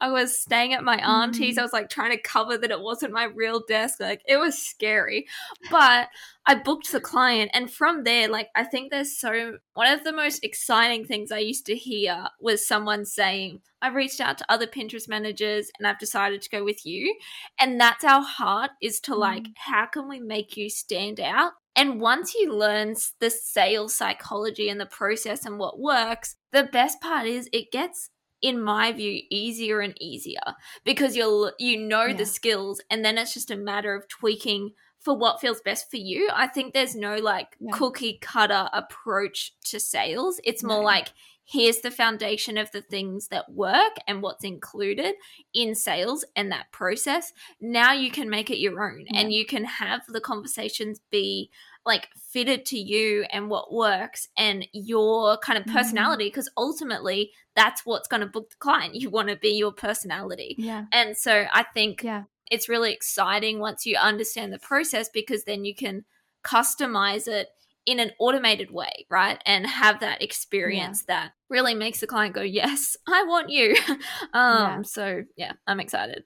[0.00, 1.56] I was staying at my auntie's.
[1.58, 4.00] I was like trying to cover that it wasn't my real desk.
[4.00, 5.26] Like, it was scary.
[5.70, 6.08] But
[6.46, 10.12] I booked the client, and from there, like, I think there's so one of the
[10.12, 14.66] most exciting things I used to hear was someone saying, I've reached out to other
[14.66, 17.14] Pinterest managers and I've decided to go with you.
[17.60, 19.52] And that's our heart is to like, Mm.
[19.56, 21.52] how can we make you stand out?
[21.76, 27.00] And once you learn the sales psychology and the process and what works, the best
[27.00, 28.10] part is it gets
[28.42, 32.16] in my view easier and easier because you'll you know Yeah.
[32.16, 35.96] the skills and then it's just a matter of tweaking for what feels best for
[35.96, 36.30] you.
[36.32, 37.72] I think there's no like Yeah.
[37.72, 40.40] cookie cutter approach to sales.
[40.44, 40.82] It's more No.
[40.84, 41.08] like
[41.44, 45.14] here's the foundation of the things that work and what's included
[45.52, 47.32] in sales and that process.
[47.60, 51.50] Now you can make it your own and you can have the conversations be
[51.86, 55.72] like fitted to you and what works and your kind of Mhm.
[55.74, 58.94] personality because ultimately that's what's going to book the client.
[58.94, 60.54] You want to be your personality.
[60.58, 60.86] Yeah.
[60.92, 62.24] And so I think Yeah.
[62.50, 66.06] it's really exciting once you understand the process because then you can
[66.42, 67.48] customize it
[67.86, 69.40] in an automated way, right?
[69.46, 73.76] And have that experience that really makes the client go, "Yes, I want you."
[74.34, 74.84] um Yeah.
[74.84, 76.24] so yeah, I'm excited.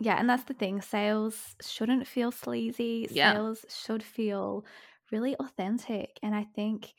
[0.00, 0.80] Yeah, and that's the thing.
[0.80, 3.08] Sales shouldn't feel sleazy.
[3.08, 3.38] Yeah.
[3.38, 4.64] Sales should feel
[5.10, 6.18] really authentic.
[6.22, 6.94] And I think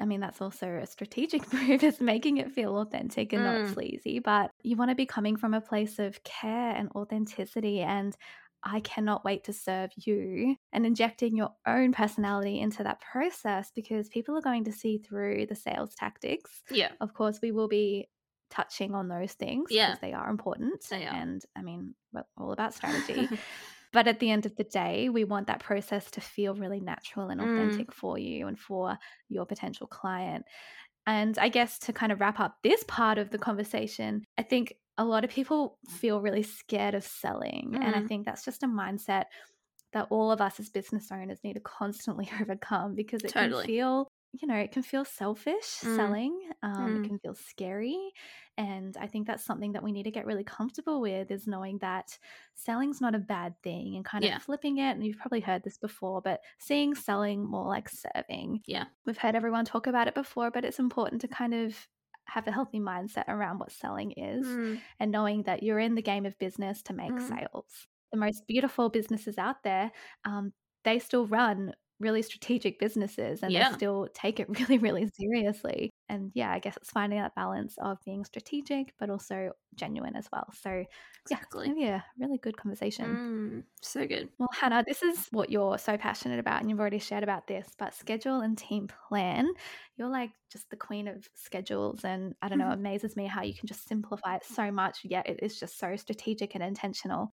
[0.00, 3.44] I mean, that's also a strategic move is making it feel authentic and Mm.
[3.44, 4.18] not sleazy.
[4.20, 7.80] But you want to be coming from a place of care and authenticity.
[7.82, 8.16] And
[8.64, 14.08] I cannot wait to serve you and injecting your own personality into that process because
[14.08, 16.62] people are going to see through the sales tactics.
[16.70, 16.92] Yeah.
[17.00, 18.08] Of course, we will be
[18.50, 19.88] touching on those things Yeah.
[19.88, 20.84] because they are important.
[20.90, 21.14] They are.
[21.14, 23.28] And I mean, we're all about strategy.
[23.92, 27.28] But at the end of the day, we want that process to feel really natural
[27.28, 27.52] and Mm.
[27.58, 28.98] authentic for you and for
[29.28, 30.46] your potential client.
[31.06, 34.74] And I guess to kind of wrap up this part of the conversation, I think
[34.98, 37.78] a lot of people feel really scared of selling.
[37.80, 38.08] And I Mm.
[38.08, 39.26] think that's just a mindset
[39.92, 43.36] that all of us as business owners need to constantly overcome because it Totally.
[43.36, 46.16] can feel, you know, it can feel selfish Mm.
[46.16, 46.50] selling.
[46.62, 46.96] Um, Mm.
[46.96, 48.12] It can feel scary.
[48.56, 51.78] And I think that's something that we need to get really comfortable with is knowing
[51.78, 52.18] that
[52.54, 54.38] selling's not a bad thing and kind Yeah.
[54.38, 54.90] of flipping it.
[54.92, 58.62] And you've probably heard this before, but seeing selling more like serving.
[58.66, 58.86] Yeah.
[59.04, 61.88] We've heard everyone talk about it before, but it's important to kind of
[62.26, 64.80] have a healthy mindset around what selling is Mm.
[65.00, 67.28] and knowing that you're in the game of business to make Mm.
[67.28, 67.86] sales.
[68.12, 69.90] The most beautiful businesses out there,
[70.24, 70.52] um,
[70.84, 73.70] they still run really strategic businesses and Yeah.
[73.70, 75.90] they still take it really, really seriously.
[76.08, 80.28] And yeah, I guess it's finding that balance of being strategic but also genuine as
[80.32, 80.46] well.
[80.60, 80.84] So yeah,
[81.36, 81.72] Exactly.
[81.72, 83.16] be a really good conversation.
[83.16, 83.62] Mm.
[83.80, 84.28] So good.
[84.38, 87.66] Well, Hannah, this is what you're so passionate about, and you've already shared about this,
[87.78, 89.48] but schedule and team plan.
[89.96, 93.42] You're like just the queen of schedules, and I don't know, it amazes me how
[93.42, 97.32] you can just simplify it so much, yet it is just so strategic and intentional.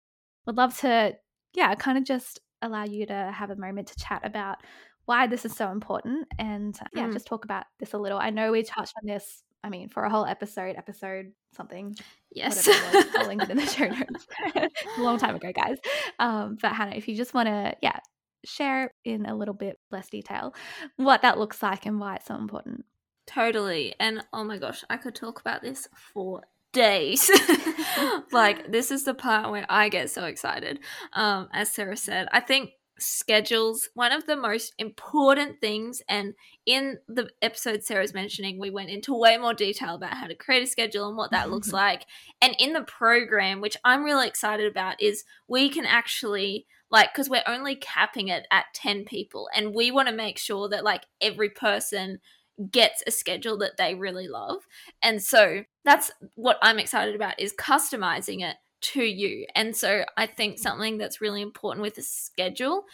[0.47, 1.17] Would love to,
[1.55, 4.59] yeah, kind of just allow you to have a moment to chat about
[5.05, 7.13] why this is so important and, uh, yeah, Mm.
[7.13, 8.19] just talk about this a little.
[8.19, 11.95] I know we touched on this, I mean, for a whole episode, episode something,
[12.33, 12.67] Yes.
[12.67, 13.17] whatever was.
[13.17, 14.27] I'll link it in the show notes.
[14.99, 15.79] a long time ago, guys.
[16.19, 17.99] Um, but Hannah, if you just want to, yeah,
[18.45, 20.55] share in a little bit less detail
[20.97, 22.85] what that looks like and why it's so important.
[23.27, 23.95] Totally.
[23.99, 26.43] And oh my gosh, I could talk about this for
[26.77, 27.31] days.
[28.33, 30.79] like this is the part where I get so excited.
[31.15, 36.33] Um, as Sarah said, I think schedules one of the most important things and
[36.65, 40.63] in the episode sarah's mentioning we went into way more detail about how to create
[40.63, 42.07] a schedule and what that looks like
[42.41, 47.29] and in the program which i'm really excited about is we can actually like because
[47.29, 51.03] we're only capping it at 10 people and we want to make sure that like
[51.21, 52.19] every person
[52.71, 54.63] gets a schedule that they really love
[55.03, 59.47] and so that's what i'm excited about is customizing it to you.
[59.55, 60.59] And so i think mm.
[60.61, 62.85] something that's really important with a schedule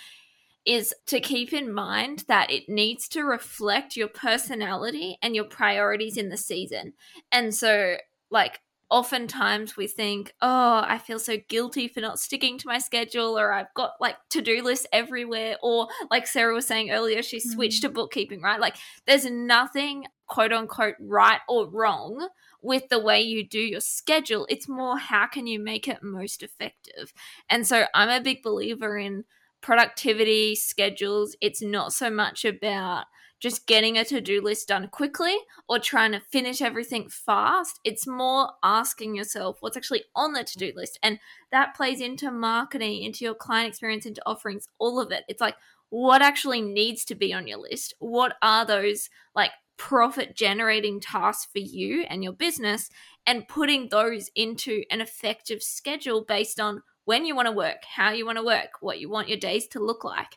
[0.64, 6.16] is to keep in mind that it needs to reflect your personality and your priorities
[6.16, 6.92] in the season.
[7.32, 7.96] And so
[8.30, 8.60] like
[8.92, 13.50] oftentimes we think, oh, I feel so guilty for not sticking to my schedule, or
[13.50, 17.82] I've got like to do lists everywhere, or like Sarah was saying earlier, she switched
[17.82, 17.94] to mm.
[17.94, 18.60] bookkeeping, right?
[18.60, 18.76] Like
[19.06, 22.28] there's nothing quote unquote right or wrong
[22.62, 24.46] with the way you do your schedule.
[24.48, 27.12] It's more how can you make it most effective.
[27.50, 29.24] And so I'm a big believer in
[29.60, 31.36] productivity schedules.
[31.40, 33.06] It's not so much about
[33.40, 35.36] just getting a to do list done quickly
[35.68, 37.80] or trying to finish everything fast.
[37.82, 40.96] It's more asking yourself what's actually on the to do list.
[41.02, 41.18] And
[41.50, 45.24] that plays into marketing, into your client experience, into offerings, all of it.
[45.28, 45.56] It's like,
[45.90, 47.94] what actually needs to be on your list?
[47.98, 49.50] What are those like
[49.82, 52.88] profit generating tasks for you and your business?
[53.26, 58.10] And putting those into an effective schedule based on when you want to work, how
[58.10, 60.36] you want to work, what you want your days to look like.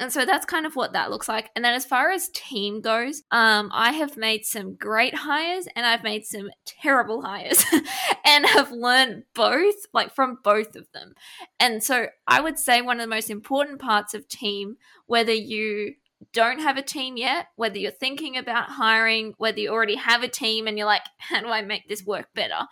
[0.00, 1.50] And so that's kind of what that looks like.
[1.54, 5.86] And then as far as team goes, um, I have made some great hires and
[5.86, 7.64] I've made some terrible hires
[8.24, 11.14] and have learned both, like from both of them.
[11.60, 14.76] And so I would say one of the most important parts of team,
[15.06, 15.94] whether you
[16.32, 20.28] don't have a team yet, whether you're thinking about hiring, whether you already have a
[20.28, 22.66] team and you're like, how do I make this work better?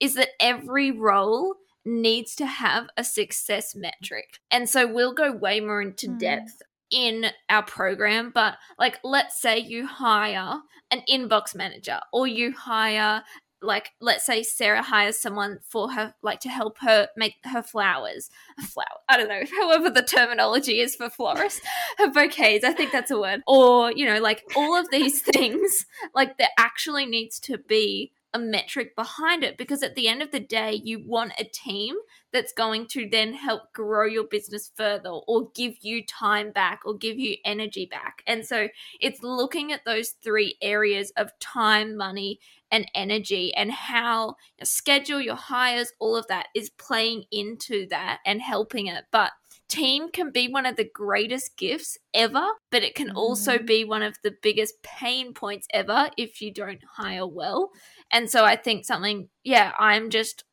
[0.00, 1.54] Is that every role
[1.84, 4.40] needs to have a success metric.
[4.50, 6.18] And so we'll go way more into Mm.
[6.18, 12.52] depth in our program, but like let's say you hire an inbox manager or you
[12.52, 13.22] hire
[13.66, 18.30] like let's say Sarah hires someone for her like to help her make her flowers.
[18.60, 21.60] Flower I don't know however the terminology is for florists.
[21.98, 23.42] Her bouquets I think that's a word.
[23.46, 28.38] Or you know like all of these things like there actually needs to be a
[28.38, 31.96] metric behind it because at the end of the day, you want a team
[32.34, 36.94] that's going to then help grow your business further or give you time back or
[36.94, 38.22] give you energy back.
[38.26, 38.68] And so
[39.00, 42.38] it's looking at those three areas of time, money,
[42.70, 48.18] and energy and how your schedule, your hires, all of that is playing into that
[48.26, 49.04] and helping it.
[49.10, 49.32] But
[49.68, 53.16] team can be one of the greatest gifts ever, but it can mm-hmm.
[53.16, 57.70] also be one of the biggest pain points ever if you don't hire well.
[58.12, 60.44] And so I think something, yeah, I'm just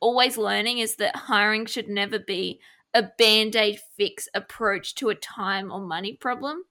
[0.00, 2.60] always learning is that hiring should never be
[2.94, 6.64] a band aid fix approach to a time or money problem.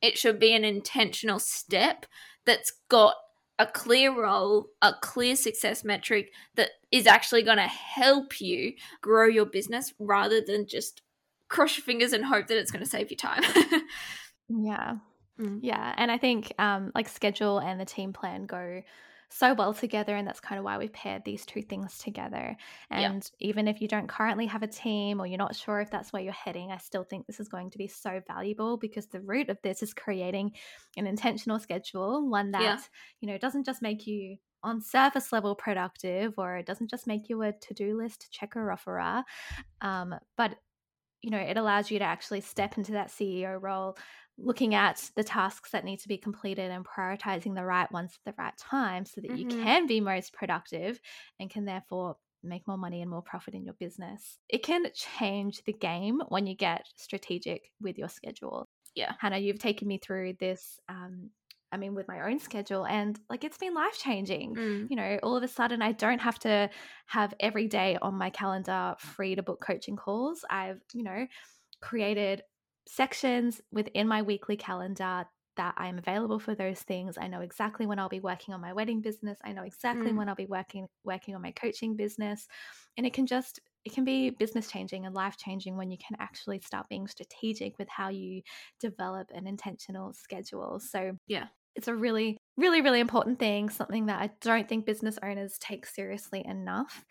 [0.00, 2.06] It should be an intentional step
[2.46, 3.16] that's got
[3.58, 8.72] a clear role, a clear success metric that is actually going to help you
[9.02, 11.02] grow your business rather than just
[11.48, 13.42] cross your fingers and hope that it's going to save you time.
[14.48, 14.96] yeah.
[15.38, 15.58] Mm.
[15.62, 15.94] Yeah.
[15.98, 18.82] And I think um, like schedule and the team plan go
[19.32, 22.56] so well together and that's kind of why we paired these two things together
[22.90, 23.48] and yeah.
[23.48, 26.22] even if you don't currently have a team or you're not sure if that's where
[26.22, 29.48] you're heading i still think this is going to be so valuable because the root
[29.48, 30.50] of this is creating
[30.96, 32.78] an intentional schedule one that yeah.
[33.20, 37.28] you know doesn't just make you on surface level productive or it doesn't just make
[37.28, 39.22] you a to-do list checker offerer
[39.80, 40.56] um, but
[41.22, 43.96] you know it allows you to actually step into that ceo role
[44.42, 48.32] looking at the tasks that need to be completed and prioritizing the right ones at
[48.32, 49.50] the right time so that mm-hmm.
[49.50, 51.00] you can be most productive
[51.38, 54.38] and can therefore make more money and more profit in your business.
[54.48, 58.68] It can change the game when you get strategic with your schedule.
[58.94, 59.12] Yeah.
[59.18, 61.30] Hannah, you've taken me through this um,
[61.72, 64.54] I mean, with my own schedule, and like it's been life changing.
[64.56, 64.86] Mm.
[64.90, 66.68] You know, all of a sudden, I don't have to
[67.06, 70.44] have every day on my calendar free to book coaching calls.
[70.50, 71.26] I've, you know,
[71.80, 72.42] created
[72.86, 75.26] sections within my weekly calendar
[75.56, 77.18] that I'm available for those things.
[77.20, 79.38] I know exactly when I'll be working on my wedding business.
[79.44, 80.16] I know exactly mm.
[80.16, 82.46] when I'll be working working on my coaching business.
[82.96, 86.16] And it can just it can be business changing and life changing when you can
[86.20, 88.42] actually start being strategic with how you
[88.78, 90.80] develop an intentional schedule.
[90.80, 91.46] So, yeah.
[91.76, 95.86] It's a really really really important thing, something that I don't think business owners take
[95.86, 97.04] seriously enough.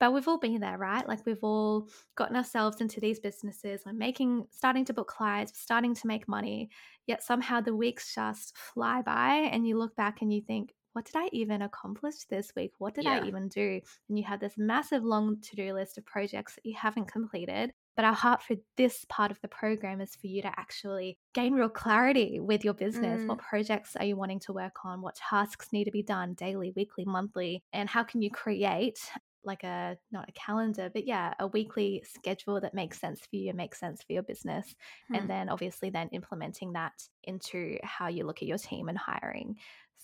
[0.00, 1.06] But we've all been there, right?
[1.06, 3.82] Like we've all gotten ourselves into these businesses.
[3.86, 6.68] We're making, starting to book clients, starting to make money.
[7.06, 11.04] Yet somehow the weeks just fly by, and you look back and you think, what
[11.04, 12.72] did I even accomplish this week?
[12.78, 13.20] What did yeah.
[13.22, 13.80] I even do?
[14.08, 17.72] And you have this massive long to do list of projects that you haven't completed.
[17.96, 21.52] But our heart for this part of the program is for you to actually gain
[21.54, 23.22] real clarity with your business.
[23.22, 23.28] Mm.
[23.28, 25.02] What projects are you wanting to work on?
[25.02, 27.62] What tasks need to be done daily, weekly, monthly?
[27.72, 28.98] And how can you create
[29.44, 33.48] like a not a calendar but yeah a weekly schedule that makes sense for you
[33.48, 34.74] and makes sense for your business
[35.08, 35.14] hmm.
[35.16, 36.92] and then obviously then implementing that
[37.24, 39.56] into how you look at your team and hiring.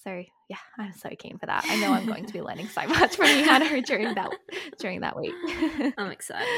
[0.03, 1.63] So yeah i'm so keen for that.
[1.69, 4.31] I know i'm going to be learning so much from you hannah during that
[4.79, 5.35] during that week.
[5.99, 6.49] I'm excited.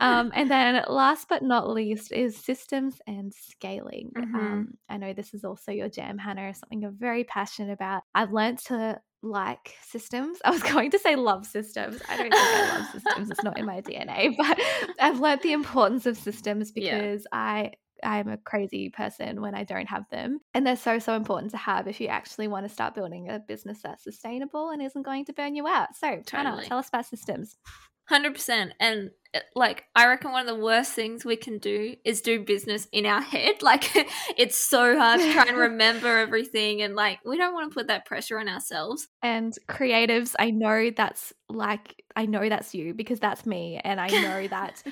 [0.00, 4.10] Um, and then last but not least is systems and scaling.
[4.16, 4.36] Mm-hmm.
[4.36, 8.02] um, i know this is also your jam hannah something you're very passionate about.
[8.14, 10.38] I've learned to like systems.
[10.44, 12.00] I was going to say love systems.
[12.08, 13.30] I don't think I love systems.
[13.30, 14.58] It's not in my DNA, but
[15.00, 17.38] I've learned the importance of systems because yeah.
[17.38, 17.72] I
[18.04, 20.40] I'm a crazy person when I don't have them.
[20.54, 23.38] And they're so, so important to have if you actually want to start building a
[23.38, 25.94] business that's sustainable and isn't going to burn you out.
[25.94, 26.66] So, totally.
[26.66, 27.56] tell us about systems.
[28.10, 28.70] 100%.
[28.80, 32.44] And uh, like, I reckon one of the worst things we can do is do
[32.44, 33.62] business in our head.
[33.62, 33.90] Like,
[34.36, 36.82] it's so hard to try and remember everything.
[36.82, 39.08] And like, we don't want to put that pressure on ourselves.
[39.22, 43.80] And creatives, I know that's like, I know that's you because that's me.
[43.82, 44.82] And I know that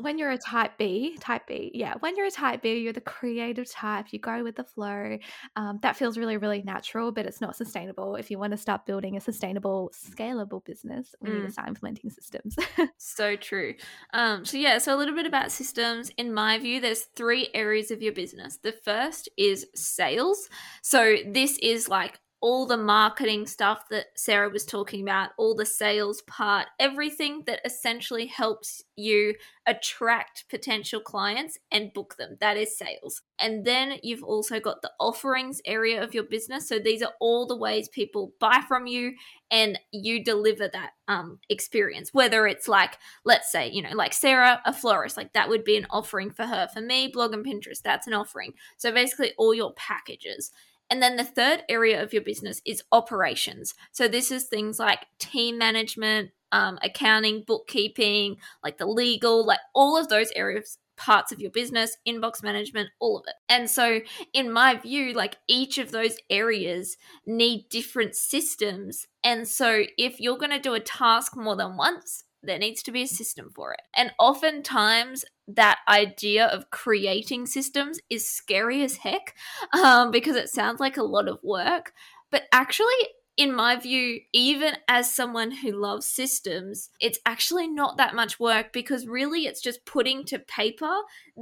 [0.00, 3.00] when you're a type B, type B, yeah, when you're a type B, you're the
[3.00, 5.18] creative type, you go with the flow.
[5.56, 8.16] Um, that feels really, really natural, but it's not sustainable.
[8.16, 11.34] If you want to start building a sustainable, scalable business, we mm.
[11.40, 12.56] need to start implementing systems.
[12.98, 13.74] so true.
[14.12, 16.10] Um, so, yeah, so a little bit about systems.
[16.16, 18.58] In my view, there's three areas of your business.
[18.62, 20.48] The first is sales.
[20.82, 25.66] So, this is like all the marketing stuff that Sarah was talking about, all the
[25.66, 29.34] sales part, everything that essentially helps you
[29.66, 32.38] attract potential clients and book them.
[32.40, 33.20] That is sales.
[33.38, 36.66] And then you've also got the offerings area of your business.
[36.66, 39.12] So these are all the ways people buy from you
[39.50, 42.14] and you deliver that um, experience.
[42.14, 45.76] Whether it's like, let's say, you know, like Sarah, a florist, like that would be
[45.76, 46.68] an offering for her.
[46.72, 48.54] For me, blog and Pinterest, that's an offering.
[48.78, 50.50] So basically, all your packages.
[50.90, 53.74] And then the third area of your business is operations.
[53.92, 59.96] So this is things like team management, um, accounting, bookkeeping, like the legal, like all
[59.96, 63.34] of those areas parts of your business, inbox management, all of it.
[63.48, 64.00] And so,
[64.34, 69.06] in my view, like each of those areas need different systems.
[69.24, 72.92] And so, if you're going to do a task more than once, there needs to
[72.92, 73.82] be a system for it.
[73.94, 79.34] And oftentimes, that idea of creating systems is scary as heck
[79.72, 81.92] um, because it sounds like a lot of work.
[82.30, 82.94] But actually,
[83.36, 88.72] in my view, even as someone who loves systems, it's actually not that much work
[88.72, 90.94] because really it's just putting to paper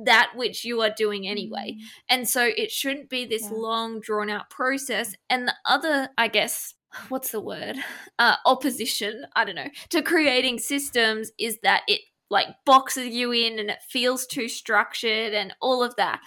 [0.04, 1.74] that which you are doing anyway.
[1.76, 1.82] Mm.
[2.08, 3.50] And so it shouldn't be this yeah.
[3.52, 5.14] long, drawn out process.
[5.28, 6.74] And the other, I guess,
[7.08, 7.76] what's the word?
[8.18, 13.58] Uh, opposition, I don't know, to creating systems is that it like boxes you in
[13.58, 16.20] and it feels too structured and all of that.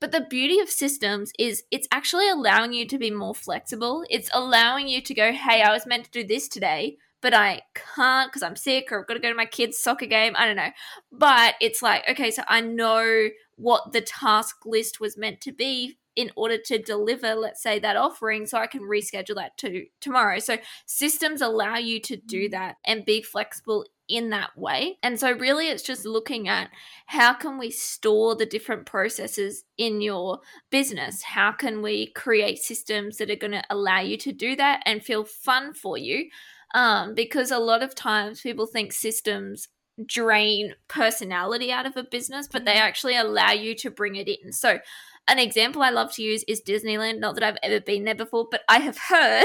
[0.00, 4.04] But the beauty of systems is it's actually allowing you to be more flexible.
[4.10, 7.62] It's allowing you to go, hey, I was meant to do this today, but I
[7.74, 10.34] can't because I'm sick or I've got to go to my kid's soccer game.
[10.36, 10.70] I don't know.
[11.12, 15.96] But it's like, okay, so I know what the task list was meant to be
[16.16, 20.38] in order to deliver let's say that offering so i can reschedule that to tomorrow
[20.38, 20.56] so
[20.86, 22.50] systems allow you to do mm.
[22.50, 24.98] that and be flexible in that way.
[25.02, 26.70] And so, really, it's just looking at
[27.06, 30.40] how can we store the different processes in your
[30.70, 31.22] business?
[31.22, 35.02] How can we create systems that are going to allow you to do that and
[35.02, 36.28] feel fun for you?
[36.74, 39.68] Um, because a lot of times people think systems
[40.04, 42.82] drain personality out of a business, but they mm-hmm.
[42.82, 44.52] actually allow you to bring it in.
[44.52, 44.80] So,
[45.28, 47.18] an example I love to use is Disneyland.
[47.18, 49.44] Not that I've ever been there before, but I have heard,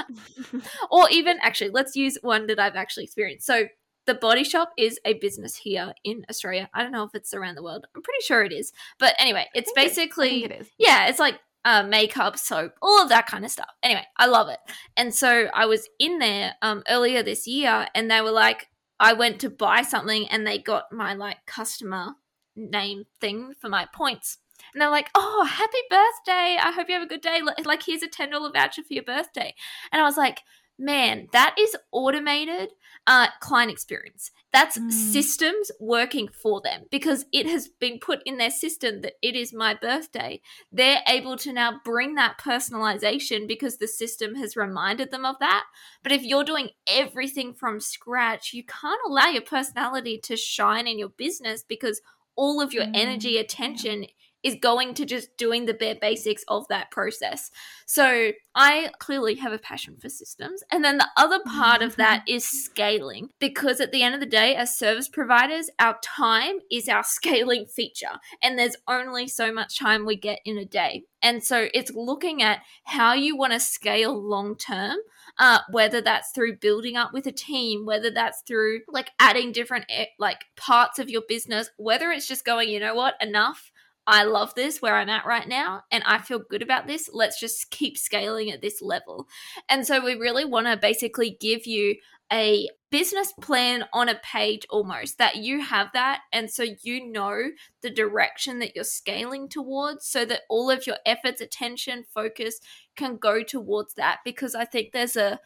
[0.90, 3.46] or even actually, let's use one that I've actually experienced.
[3.46, 3.68] So,
[4.06, 6.68] the Body Shop is a business here in Australia.
[6.74, 7.86] I don't know if it's around the world.
[7.96, 8.70] I'm pretty sure it is.
[8.98, 13.44] But anyway, it's basically, it, yeah, it's like uh, makeup, soap, all of that kind
[13.44, 13.70] of stuff.
[13.82, 14.58] Anyway, I love it.
[14.96, 18.68] And so I was in there um, earlier this year and they were like,
[19.00, 22.14] I went to buy something and they got my like customer
[22.54, 24.38] name thing for my points.
[24.74, 26.58] And they're like, oh, happy birthday.
[26.60, 27.40] I hope you have a good day.
[27.64, 29.54] Like, here's a $10 voucher for your birthday.
[29.92, 30.40] And I was like,
[30.78, 32.70] man, that is automated
[33.06, 34.30] uh, client experience.
[34.52, 34.90] That's mm.
[34.90, 39.52] systems working for them because it has been put in their system that it is
[39.52, 40.40] my birthday.
[40.72, 45.64] They're able to now bring that personalization because the system has reminded them of that.
[46.02, 50.98] But if you're doing everything from scratch, you can't allow your personality to shine in
[50.98, 52.00] your business because
[52.36, 52.92] all of your mm.
[52.94, 54.06] energy, attention
[54.44, 57.50] is going to just doing the bare basics of that process.
[57.86, 60.62] So I clearly have a passion for systems.
[60.70, 64.26] And then the other part of that is scaling, because at the end of the
[64.26, 68.20] day, as service providers, our time is our scaling feature.
[68.42, 71.04] And there's only so much time we get in a day.
[71.22, 74.96] And so it's looking at how you want to scale long term.
[75.38, 79.84] Uh, whether that's through building up with a team, whether that's through like adding different
[79.88, 83.72] eh, like parts of your business, whether it's just going, you know what, enough,
[84.06, 87.08] I love this where I'm at right now and I feel good about this.
[87.12, 89.28] Let's just keep scaling at this level.
[89.68, 91.96] And so we really want to basically give you
[92.32, 97.50] a business plan on a page almost that you have that and so you know
[97.82, 102.60] the direction that you're scaling towards so that all of your efforts attention focus
[102.96, 105.38] can go towards that because i think there's a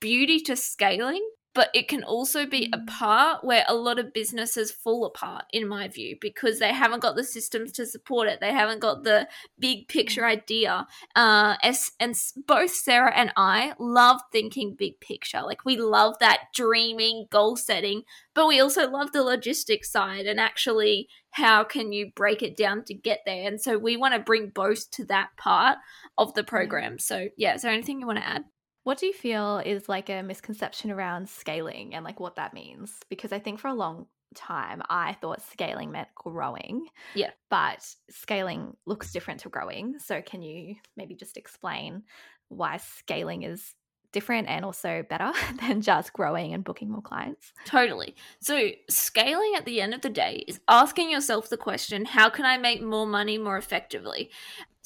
[0.00, 1.26] beauty to scaling
[1.56, 2.86] but it can also be a mm.
[2.86, 7.16] part where a lot of businesses fall apart in my view because they haven't got
[7.16, 8.40] the systems to support it.
[8.42, 9.26] They haven't got the
[9.58, 10.32] big picture mm.
[10.32, 10.86] idea.
[11.16, 12.14] Uh, as, and
[12.46, 15.40] both sarah and i love thinking big picture.
[15.40, 18.02] Like we love that dreaming goal setting
[18.34, 22.84] but we also love the logistics side and actually how can you break it down
[22.84, 23.48] to get there.
[23.48, 25.78] And so we want to bring both to that part
[26.18, 26.98] of the program.
[26.98, 28.44] So yeah is there anything you want to add
[28.86, 32.92] what do you feel is like a misconception around scaling and like what that means?
[33.08, 34.06] Because I think for a long
[34.36, 36.86] time I thought scaling meant growing.
[37.12, 37.30] Yeah.
[37.50, 39.98] But scaling looks different to growing.
[39.98, 42.04] So can you maybe just explain
[42.46, 43.74] why scaling is
[44.12, 47.52] different and also better than just growing and booking more clients?
[47.64, 48.14] Totally.
[48.40, 52.44] So, scaling at the end of the day is asking yourself the question how can
[52.44, 54.30] I make more money more effectively?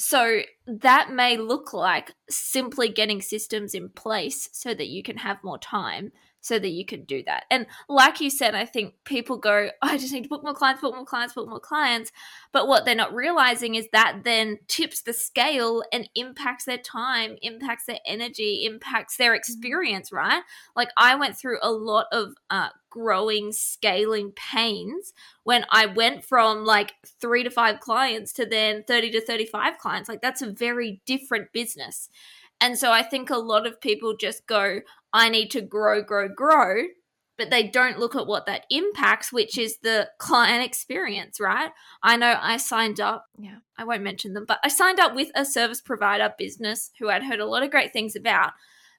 [0.03, 5.45] So that may look like simply getting systems in place so that you can have
[5.45, 7.45] more time so that you can do that.
[7.51, 10.55] And like you said, I think people go, oh, I just need to book more
[10.55, 12.13] clients, book more clients, book more clients.
[12.53, 17.37] But what they're not realizing is that then tips the scale and impacts their time,
[17.43, 19.39] impacts their energy, impacts their mm-hmm.
[19.39, 20.43] experience, right?
[20.75, 25.13] Like I went through a lot of uh, growing, scaling pains
[25.45, 30.09] when I went from like three to five clients to then 30 to 35 clients.
[30.09, 32.09] Like that's a very different business.
[32.61, 34.81] And so I think a lot of people just go,
[35.13, 36.85] I need to grow, grow, grow.
[37.39, 41.71] but they don't look at what that impacts, which is the client experience, right?
[42.03, 43.61] I know I signed up, Yeah.
[43.79, 47.23] I won't mention them, but I signed up with a service provider business who I'd
[47.25, 48.53] heard a lot of great things about,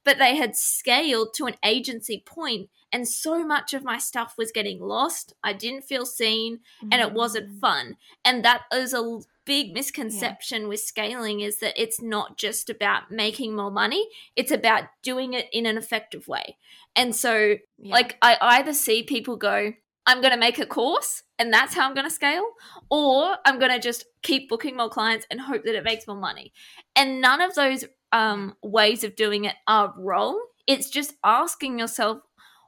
[0.03, 4.51] but they had scaled to an agency point and so much of my stuff was
[4.51, 5.33] getting lost.
[5.43, 7.59] I didn't feel seen and it wasn't Mm.
[7.59, 7.97] fun.
[8.25, 13.55] And that is a big misconception with scaling is that it's not just about making
[13.55, 16.57] more money, it's about doing it in an effective way.
[16.95, 17.93] And so Yeah.
[17.93, 19.73] like I either see people go,
[20.05, 22.45] I'm going to make a course and that's how I'm going to scale,
[22.89, 26.17] or I'm going to just keep booking more clients and hope that it makes more
[26.17, 26.53] money.
[26.95, 30.39] And none of those um, ways of doing it are wrong.
[30.67, 32.19] It's just asking yourself,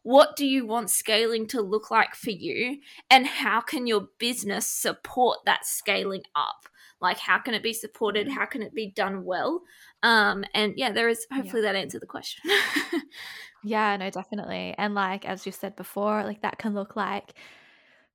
[0.03, 2.77] what do you want scaling to look like for you?
[3.09, 6.67] And how can your business support that scaling up?
[7.01, 8.29] Like, how can it be supported?
[8.29, 9.61] How can it be done well?
[10.03, 12.49] Um, and yeah, there is hopefully that answered the question.
[13.63, 14.75] Yeah, no, definitely.
[14.77, 17.33] And like as you said before, like that can look like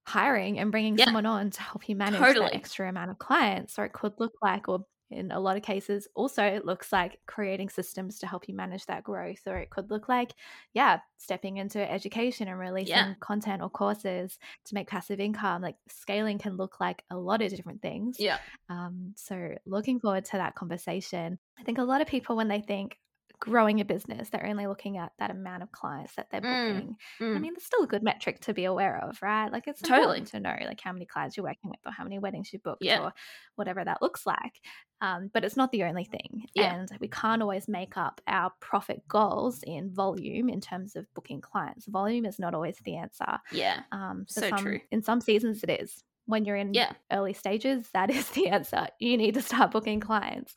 [0.03, 1.05] hiring and bringing Yeah.
[1.05, 2.45] someone on to help you manage Totally.
[2.45, 3.79] that extra amount of clients.
[3.79, 7.19] Or it could look like, or in a lot of cases, also it looks like
[7.25, 9.41] creating systems to help you manage that growth.
[9.47, 10.33] Or it could look like,
[10.73, 15.61] yeah, stepping into education and releasing content or courses to make passive income.
[15.61, 18.17] Like scaling can look like a lot of different things.
[18.19, 18.37] yeah.
[18.69, 21.39] Um, so looking forward to that conversation.
[21.59, 22.97] I think a lot of people, when they think
[23.39, 26.95] growing a business, they're only looking at that amount of clients that they're Mm, booking.
[27.21, 27.41] I Mm.
[27.41, 29.49] mean, it's still a good metric to be aware of, right?
[29.51, 30.01] Like it's Totally.
[30.01, 32.63] important to know like how many clients you're working with or how many weddings you've
[32.63, 32.99] booked Yeah.
[33.01, 33.13] or
[33.55, 34.59] whatever that looks like.
[35.01, 36.45] Um, but it's not the only thing.
[36.53, 36.73] Yeah.
[36.75, 41.39] And we can't always make up our profit goals in volume in terms of booking
[41.39, 41.85] clients.
[41.87, 43.39] Volume is not always the answer.
[43.51, 43.83] Yeah.
[43.93, 44.81] Um, So some, true.
[44.91, 46.03] In some seasons, it is.
[46.25, 46.93] When you're in Yeah.
[47.11, 48.87] early stages, that is the answer.
[48.99, 50.53] You need to start booking clients.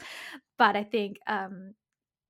[0.59, 1.75] But I think, um,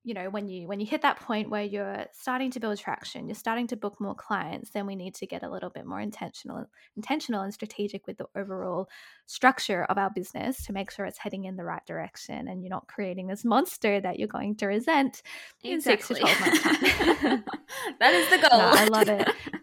[0.05, 3.29] you know, when you when you hit that point where you're starting to build traction,
[3.29, 6.01] you're starting to book more clients, then we need to get a little bit more
[6.01, 8.89] intentional, intentional and strategic with the overall
[9.27, 12.71] structure of our business to make sure it's heading in the right direction, and you're
[12.71, 15.23] not creating this monster that you're going to resent
[15.63, 16.79] in six to twelve months time.
[18.01, 18.51] that is the goal.
[18.63, 19.29] No, I love it.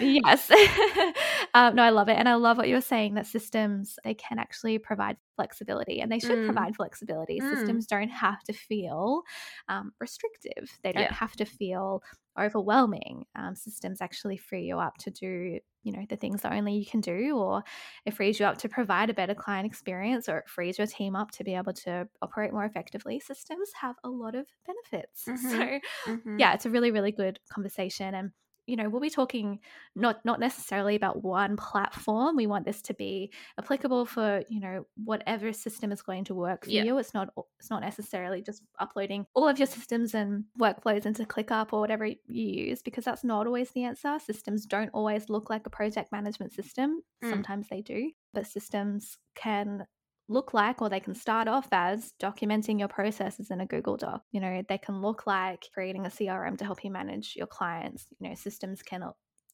[0.00, 0.50] yes
[1.54, 4.14] um, no i love it and i love what you were saying that systems they
[4.14, 6.40] can actually provide flexibility and they should Mm.
[6.40, 7.40] provide flexibility Mm.
[7.40, 9.22] systems don't have to feel
[9.68, 11.12] um, restrictive they don't Yeah.
[11.12, 12.02] have to feel
[12.38, 16.74] overwhelming um, systems actually free you up to do you know the things that only
[16.74, 17.62] you can do or
[18.06, 21.16] it frees you up to provide a better client experience or it frees your team
[21.16, 25.72] up to be able to operate more effectively systems have a lot of benefits Mhm.
[25.74, 26.38] so Mhm.
[26.38, 28.30] yeah it's a really really good conversation and
[28.66, 29.58] you know we'll be talking
[29.96, 34.86] not not necessarily about one platform we want this to be applicable for you know
[35.04, 36.84] whatever system is going to work for Yeah.
[36.84, 41.24] you it's not it's not necessarily just uploading all of your systems and workflows into
[41.24, 45.50] clickup or whatever you use because that's not always the answer systems don't always look
[45.50, 47.30] like a project management system Mm.
[47.30, 49.86] sometimes they do but systems can
[50.30, 54.22] look like or they can start off as documenting your processes in a Google Doc.
[54.32, 58.06] You know, they can look like creating a CRM to help you manage your clients.
[58.18, 59.02] You know, systems can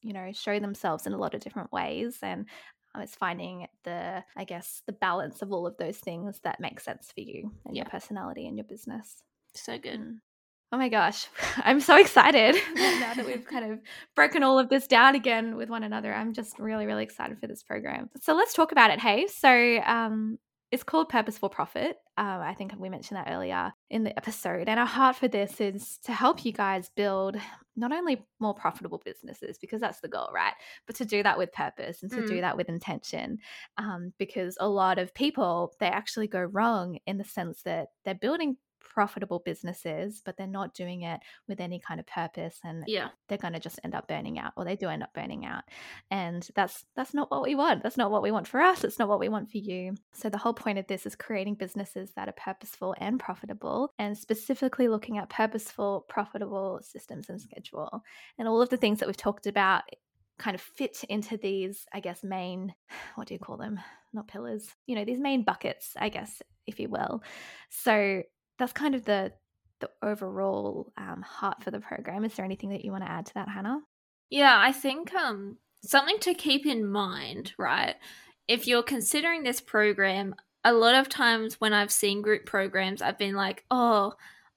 [0.02, 2.46] you know show themselves in a lot of different ways and
[2.94, 6.80] um, it's finding the I guess the balance of all of those things that make
[6.80, 9.22] sense for you and your personality and your business.
[9.54, 10.00] So good.
[10.00, 10.16] Mm.
[10.72, 13.78] Oh my gosh, I'm so excited now that we've kind of
[14.14, 16.12] broken all of this down again with one another.
[16.12, 18.10] I'm just really, really excited for this program.
[18.20, 19.00] So let's talk about it.
[19.00, 19.48] Hey, so
[19.86, 20.38] um,
[20.72, 21.96] it's called Purposeful Profit.
[22.18, 24.68] Um, I think we mentioned that earlier in the episode.
[24.68, 27.36] And our heart for this is to help you guys build
[27.76, 30.54] not only more profitable businesses, because that's the goal, right?
[30.86, 32.28] But to do that with purpose and to Mm.
[32.28, 33.38] do that with intention.
[33.76, 38.14] Um, because a lot of people, they actually go wrong in the sense that they're
[38.14, 38.56] building
[38.88, 43.08] profitable businesses, but they're not doing it with any kind of purpose and Yeah.
[43.28, 45.64] they're going to just end up burning out or they do end up burning out.
[46.10, 47.82] And that's that's not what we want.
[47.82, 48.84] That's not what we want for us.
[48.84, 49.94] It's not what we want for you.
[50.12, 54.16] So the whole point of this is creating businesses that are purposeful and profitable and
[54.16, 58.02] specifically looking at purposeful profitable systems and schedule.
[58.38, 59.82] And all of the things that we've talked about
[60.38, 62.74] kind of fit into these i guess main
[63.14, 63.80] what do you call them?
[64.12, 64.68] Not pillars.
[64.86, 67.22] You know these main buckets i guess if you will.
[67.70, 68.22] So
[68.58, 69.32] that's kind of the
[69.80, 72.24] the overall um, heart for the program.
[72.24, 73.80] Is there anything that you want to add to that, Hannah?
[74.30, 77.94] Yeah, I think um something to keep in mind, right?
[78.48, 80.34] If you're considering this program,
[80.64, 84.14] a lot of times when I've seen group programs, I've been like, "Oh,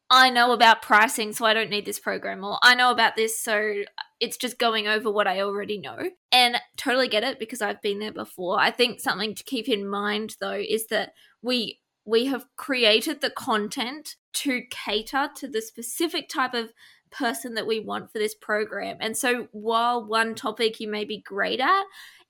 [0.09, 3.39] I know about pricing, so I don't need this program," or "I know about this,
[3.39, 3.83] so
[4.19, 7.99] it's just going over what I already know." And totally get it because I've been
[7.99, 8.59] there before.
[8.59, 11.79] I think something to keep in mind though is that we
[12.09, 16.73] we have created the content to cater to the specific type of
[17.11, 18.97] person that we want for this program.
[18.99, 21.83] And so while one topic you may be great at,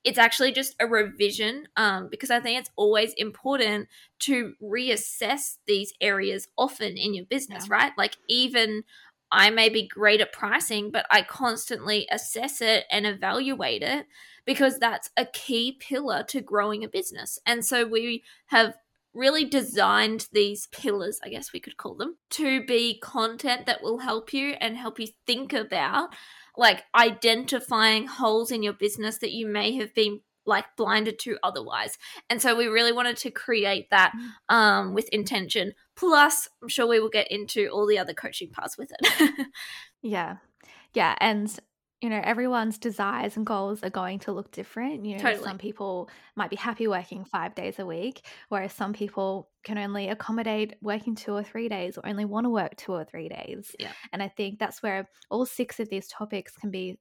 [0.04, 3.88] it's actually just a revision um, because I think it's always important
[4.20, 7.76] to reassess these areas often in your business, yeah.
[7.76, 7.92] right?
[7.98, 8.84] Like, even
[9.30, 14.06] I may be great at pricing, but I constantly assess it and evaluate it
[14.46, 17.38] because that's a key pillar to growing a business.
[17.46, 18.74] And so we have
[19.14, 23.98] really designed these pillars, I guess we could call them, to be content that will
[23.98, 26.14] help you and help you think about
[26.56, 31.96] like identifying holes in your business that you may have been like blinded to otherwise.
[32.28, 34.54] And so we really wanted to create that mm.
[34.54, 35.74] um, with intention.
[35.96, 39.46] Plus, I'm sure we will get into all the other coaching parts with it.
[40.02, 40.36] yeah.
[40.92, 41.14] Yeah.
[41.20, 41.56] And
[42.00, 45.04] you know, everyone's desires and goals are going to look different.
[45.04, 45.44] You know, totally.
[45.44, 50.08] some people might be happy working five days a week, whereas some people can only
[50.08, 53.74] accommodate working two or three days or only want to work two or three days.
[53.78, 53.92] Yeah.
[54.12, 56.98] And I think that's where all six of these topics can be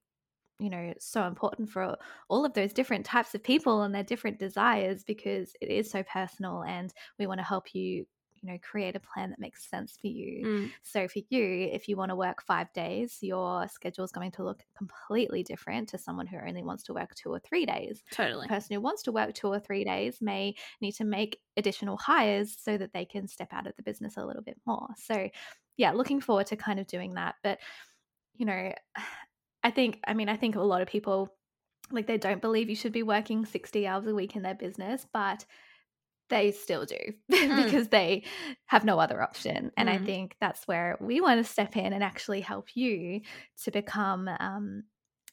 [0.60, 1.96] you know so important for
[2.28, 6.04] all of those different types of people and their different desires because it is so
[6.04, 8.06] personal and we want to help you
[8.42, 10.46] you know create a plan that makes sense for you.
[10.46, 10.72] Mm.
[10.84, 14.44] so for you if you want to work five days your schedule is going to
[14.44, 18.04] look completely different to someone who only wants to work two or three days.
[18.12, 18.48] Totally.
[18.48, 21.98] the person who wants to work two or three days may need to make additional
[21.98, 24.88] hires so that they can step out of the business a little bit more.
[24.98, 25.30] So
[25.78, 27.36] yeah looking forward to kind of doing that.
[27.44, 27.60] But
[28.40, 28.74] you know
[29.64, 31.36] i think i mean i think a lot of people
[31.92, 35.06] like they don't believe you should be working 60 hours a week in their business
[35.14, 35.46] but
[36.30, 36.98] they still do
[37.32, 37.64] mm.
[37.64, 38.24] because they
[38.66, 39.72] have no other option.
[39.78, 39.94] And mm.
[39.94, 43.22] I think that's where we want to step in and actually help you
[43.64, 44.84] to become, um,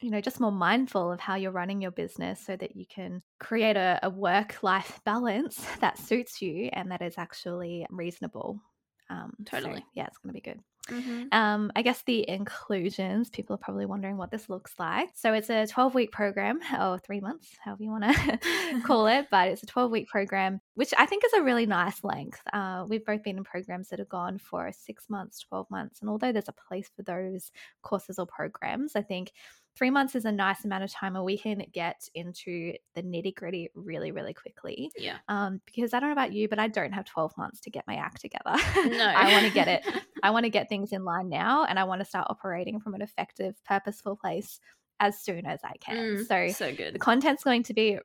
[0.01, 3.23] you know, just more mindful of how you're running your business so that you can
[3.41, 8.61] create a, a work life balance that suits you and that is actually reasonable.
[9.09, 9.81] Um, totally.
[9.81, 10.61] So, yeah, it's going to be good.
[10.89, 11.25] Mm-hmm.
[11.33, 15.11] Um, I guess the inclusions, people are probably wondering what this looks like.
[15.15, 19.27] So it's a 12 week program, or three months, however you want to call it,
[19.31, 22.41] but it's a 12 week program, which I think is a really nice length.
[22.53, 26.01] Uh, we've both been in programs that have gone for six months, 12 months.
[26.01, 27.51] And although there's a place for those
[27.83, 29.33] courses or programs, I think
[29.77, 33.35] three months is a nice amount of time where we can get into the nitty
[33.35, 34.91] gritty really, really quickly.
[34.97, 35.19] Yeah.
[35.29, 37.85] Um, because I don't know about you, but I don't have 12 months to get
[37.87, 38.57] my act together.
[38.97, 39.05] No.
[39.05, 39.85] I want to get it.
[40.23, 42.95] I want to get things in line now and I want to start operating from
[42.95, 44.61] an effective, purposeful place
[45.01, 45.97] as soon as I can.
[45.97, 46.95] Mm, so, so good.
[46.95, 47.99] The content's going to be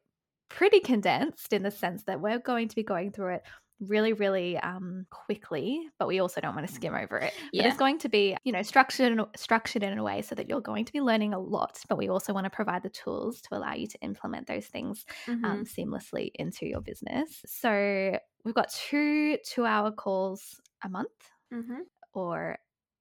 [0.49, 3.43] pretty condensed in the sense that we're going to be going through it
[3.81, 7.33] really, really um, quickly, but we also don't want to skim over it.
[7.51, 7.63] Yeah.
[7.63, 10.61] But it's going to be, you know, structured structured in a way so that you're
[10.61, 13.57] going to be learning a lot, but we also want to provide the tools to
[13.57, 15.45] allow you to implement those things um, mm-hmm.
[15.45, 17.41] um, seamlessly into your business.
[17.45, 21.09] So we've got two two-hour calls a month,
[21.53, 21.81] mm-hmm.
[22.13, 22.57] or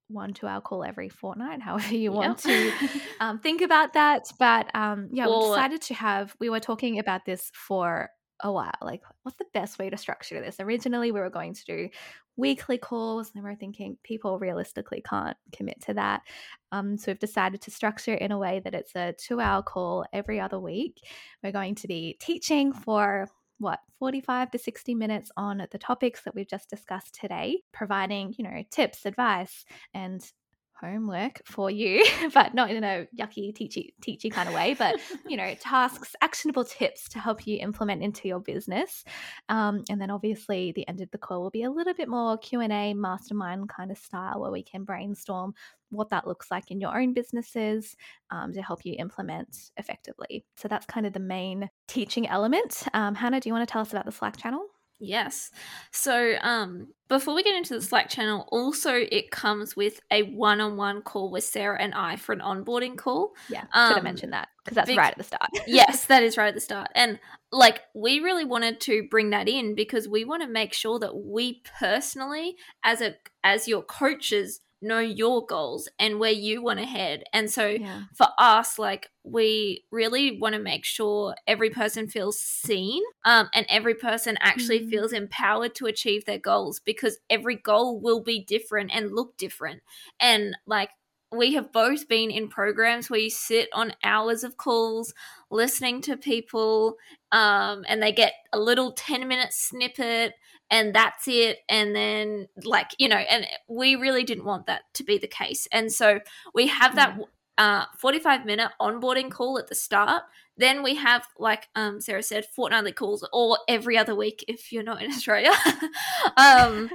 [0.09, 2.73] one two hour call every fortnight, however you want to
[3.21, 4.31] um, think about that.
[4.39, 8.11] But um, yeah, we decided to have, we were talking about this for
[8.43, 8.73] a while.
[8.83, 10.61] Like, what's the best way to structure this?
[10.61, 11.89] Originally, we were going to do
[12.37, 16.23] weekly calls, and we are thinking people realistically can't commit to that.
[16.73, 20.07] Um, so we've decided to structure it in a way that it's a two-hour call
[20.13, 21.01] every other week.
[21.43, 23.29] We're going to be teaching for
[23.59, 28.45] what 45 to 60 minutes on the topics that we've just discussed today providing you
[28.45, 30.23] know tips advice and
[30.81, 32.05] homework for you,
[32.35, 36.65] but not in a yucky, teachy, teachy kind of way, but you know, tasks, actionable
[36.65, 39.05] tips to help you implement into your business.
[39.49, 42.39] Um, and then obviously the end of the call will be a little bit more
[42.39, 45.55] Q&A mastermind kind of style where we can brainstorm
[45.91, 47.97] what that looks like in your own businesses
[48.31, 50.45] um, to help you implement effectively.
[50.57, 52.85] So that's kind of the main teaching element.
[52.95, 54.67] Um, Hannah, do you want to tell us about the Slack channel?
[55.01, 55.51] Yes.
[55.93, 61.03] So, um, before we get into the Slack channel, also it comes with a one-on-one
[61.03, 63.33] call with Sarah and I for an onboarding call.
[63.49, 65.51] Yeah, um, should have mentioned that because that's right at the start.
[65.67, 67.19] yes, that is right at the start, and
[67.51, 71.17] like we really wanted to bring that in because we want to make sure that
[71.17, 76.87] we personally, as a as your coaches, know your goals and where you want to
[76.87, 77.25] head.
[77.33, 78.03] And so yeah.
[78.15, 83.67] for us, like we really want to make sure every person feels seen um, and
[83.69, 84.91] every person actually mm-hmm.
[84.91, 89.83] feels empowered to achieve their goals because every goal will be different and look different.
[90.19, 90.91] And like
[91.33, 95.15] we have both been in programs where you sit on hours of calls
[95.51, 96.97] listening to people
[97.31, 100.33] um, and they get a little 10 minute snippet
[100.71, 105.05] and that's it and then like you know and we really didn't want that to
[105.05, 106.21] be the case and so
[106.55, 107.19] we have that
[107.59, 110.23] uh, 45 minute onboarding call at the start
[110.61, 114.83] then we have like um, sarah said fortnightly calls or every other week if you're
[114.83, 115.53] not in australia
[116.37, 116.91] um,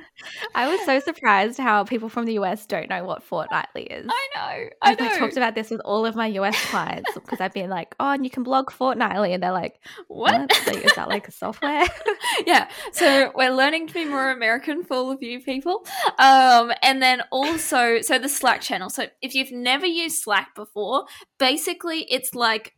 [0.53, 4.05] I was so surprised how people from the US don't know what fortnightly is.
[4.09, 4.69] I know.
[4.81, 5.05] I know.
[5.05, 8.11] like, talked about this with all of my US clients because I've been like, oh,
[8.11, 9.33] and you can blog fortnightly.
[9.33, 10.33] And they're like, what?
[10.33, 10.67] what?
[10.67, 11.85] Like, is that like a software?
[12.45, 12.69] yeah.
[12.91, 15.85] So we're learning to be more American for all of you people.
[16.19, 18.89] Um, and then also, so the Slack channel.
[18.89, 21.05] So if you've never used Slack before,
[21.37, 22.75] basically it's like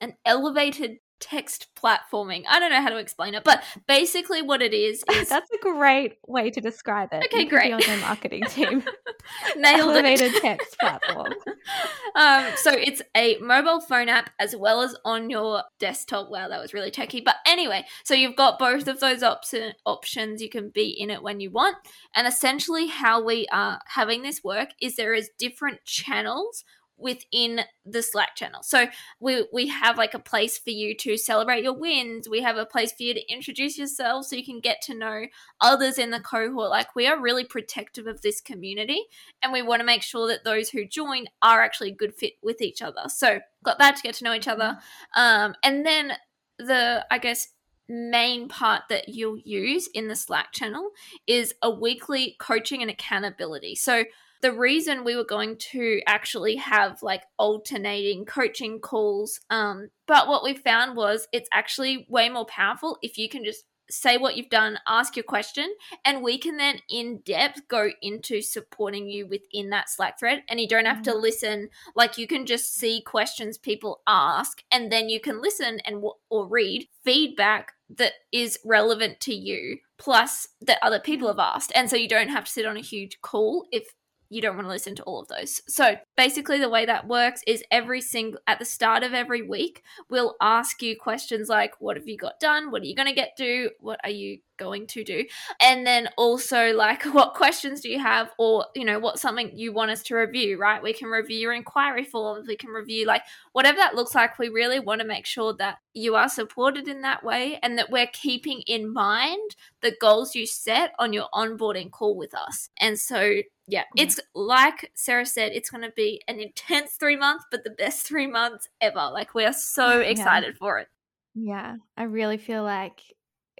[0.00, 2.44] an elevated text platforming.
[2.48, 5.58] I don't know how to explain it, but basically what it is is That's a
[5.60, 7.24] great way to describe it.
[7.24, 7.72] Okay, You could be great.
[7.72, 8.84] on their marketing team.
[9.56, 10.40] nailed Elevated it.
[10.42, 11.32] text platform.
[12.14, 16.30] um, so it's a mobile phone app as well as on your desktop.
[16.30, 17.20] Wow, that was really techy.
[17.20, 20.40] But anyway, so you've got both of those option options.
[20.40, 21.76] You can be in it when you want.
[22.14, 26.64] And essentially, how we are having this work is there is different channels
[26.98, 28.62] within the Slack channel.
[28.62, 28.86] So
[29.20, 32.28] we we have like a place for you to celebrate your wins.
[32.28, 35.26] We have a place for you to introduce yourself so you can get to know
[35.60, 36.70] others in the cohort.
[36.70, 39.04] Like we are really protective of this community
[39.42, 42.34] and we want to make sure that those who join are actually a good fit
[42.42, 43.02] with each other.
[43.08, 44.78] So got that to get to know each other.
[45.14, 46.12] Um, and then
[46.58, 47.48] the I guess
[47.88, 50.90] main part that you'll use in the Slack channel
[51.26, 53.74] is a weekly coaching and accountability.
[53.76, 54.04] So
[54.40, 60.42] the reason we were going to actually have like alternating coaching calls um but what
[60.42, 64.50] we found was it's actually way more powerful if you can just say what you've
[64.50, 65.72] done ask your question
[66.04, 70.60] and we can then in depth go into supporting you within that slack thread and
[70.60, 71.68] you don't have to listen.
[71.94, 76.46] Like you can just see questions people ask and then you can listen and or
[76.46, 81.96] read feedback that is relevant to you plus that other people have asked and so
[81.96, 83.94] you don't have to sit on a huge call if
[84.30, 85.62] you don't want to listen to all of those.
[85.68, 89.82] So basically, the way that works is every single at the start of every week,
[90.10, 92.70] we'll ask you questions like, "What have you got done?
[92.70, 93.70] What are you going to get do?
[93.80, 95.24] What are you going to do?"
[95.60, 99.72] And then also like, "What questions do you have?" Or you know, what's something you
[99.72, 100.58] want us to review?
[100.58, 100.82] Right?
[100.82, 102.46] We can review your inquiry forms.
[102.46, 104.38] We can review like whatever that looks like.
[104.38, 107.90] We really want to make sure that you are supported in that way, and that
[107.90, 112.70] we're keeping in mind the goals you set on your onboarding call with us.
[112.78, 117.44] And so yeah, it's like Sarah said, it's going to be an intense three months,
[117.50, 119.10] but the best three months ever.
[119.12, 120.06] Like, we are so Yeah.
[120.06, 120.88] excited for it.
[121.34, 123.02] Yeah, I really feel like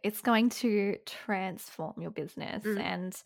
[0.02, 2.64] it's going to transform your business.
[2.64, 2.80] Mm.
[2.80, 3.22] And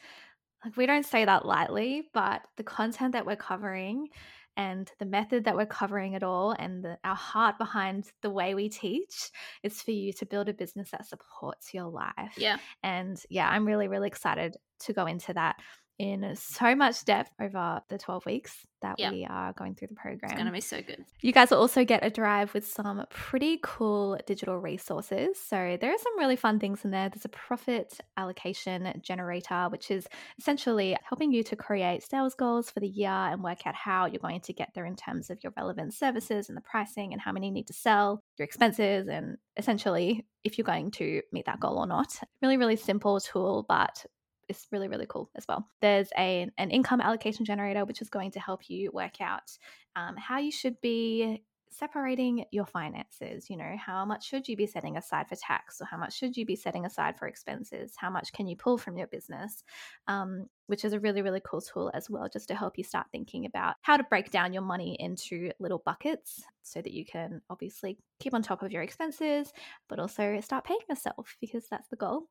[0.65, 4.09] like we don't say that lightly, but the content that we're covering
[4.57, 8.55] and the method that we're covering it all and the, our heart behind the way
[8.55, 9.31] we teach
[9.63, 12.35] is for you to build a business that supports your life.
[12.37, 12.59] Yeah.
[12.83, 15.57] And yeah, I'm really, really excited to go into that
[16.03, 19.11] in so much depth over the 12 weeks that Yeah.
[19.13, 20.19] we are going through the program.
[20.25, 21.05] It's going to be so good.
[21.21, 25.39] You guys will also get a drive with some pretty cool digital resources.
[25.41, 27.09] So, there are some really fun things in there.
[27.09, 32.81] There's a profit allocation generator, which is essentially helping you to create sales goals for
[32.81, 35.53] the year and work out how you're going to get there in terms of your
[35.57, 39.37] relevant services and the pricing and how many you need to sell, your expenses, and
[39.57, 42.19] essentially if you're going to meet that goal or not.
[42.41, 44.05] Really, really simple tool, but
[44.49, 45.69] it's really really cool as well.
[45.81, 49.57] There's a, an income allocation generator which is going to help you work out
[49.97, 54.67] um, how you should be separating your finances you know how much should you be
[54.67, 57.95] setting aside for tax or how much should you be setting aside for expenses?
[57.97, 59.65] How much can you pull from your business?
[60.09, 63.07] Um, which is a really really cool tool as well just to help you start
[63.13, 67.43] thinking about how to break down your money into little buckets so that you can
[67.51, 69.53] obviously keep on top of your expenses
[69.89, 72.29] but also start paying yourself because that's the goal.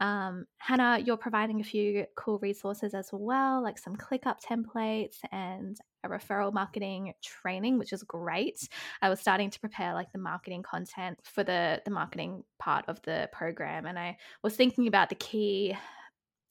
[0.00, 5.78] Um, Hannah, you're providing a few cool resources as well, like some ClickUp templates and
[6.06, 8.68] a referral marketing training, which is great.
[9.02, 13.00] I was starting to prepare like the marketing content for the the marketing part of
[13.02, 15.76] the program, and I was thinking about the key,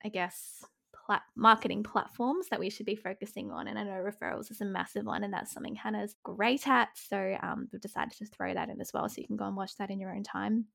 [0.03, 0.63] I guess,
[1.05, 3.67] plat- marketing platforms that we should be focusing on.
[3.67, 6.89] And I know referrals is a massive one, and that's something Hannah's great at.
[6.95, 9.55] So um, we've decided to throw that in as well, so you can go and
[9.55, 10.65] watch that in your own time.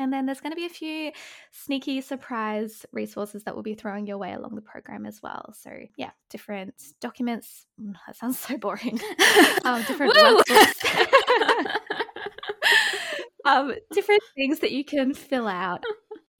[0.00, 1.12] And then there's going to be a few
[1.52, 5.52] sneaky surprise resources that we'll be throwing your way along the program as well.
[5.56, 7.66] So, yeah, different documents.
[7.80, 8.98] Mm, That sounds so boring.
[9.64, 11.66] um, different workbooks.
[13.44, 15.84] um, different things that you can fill out,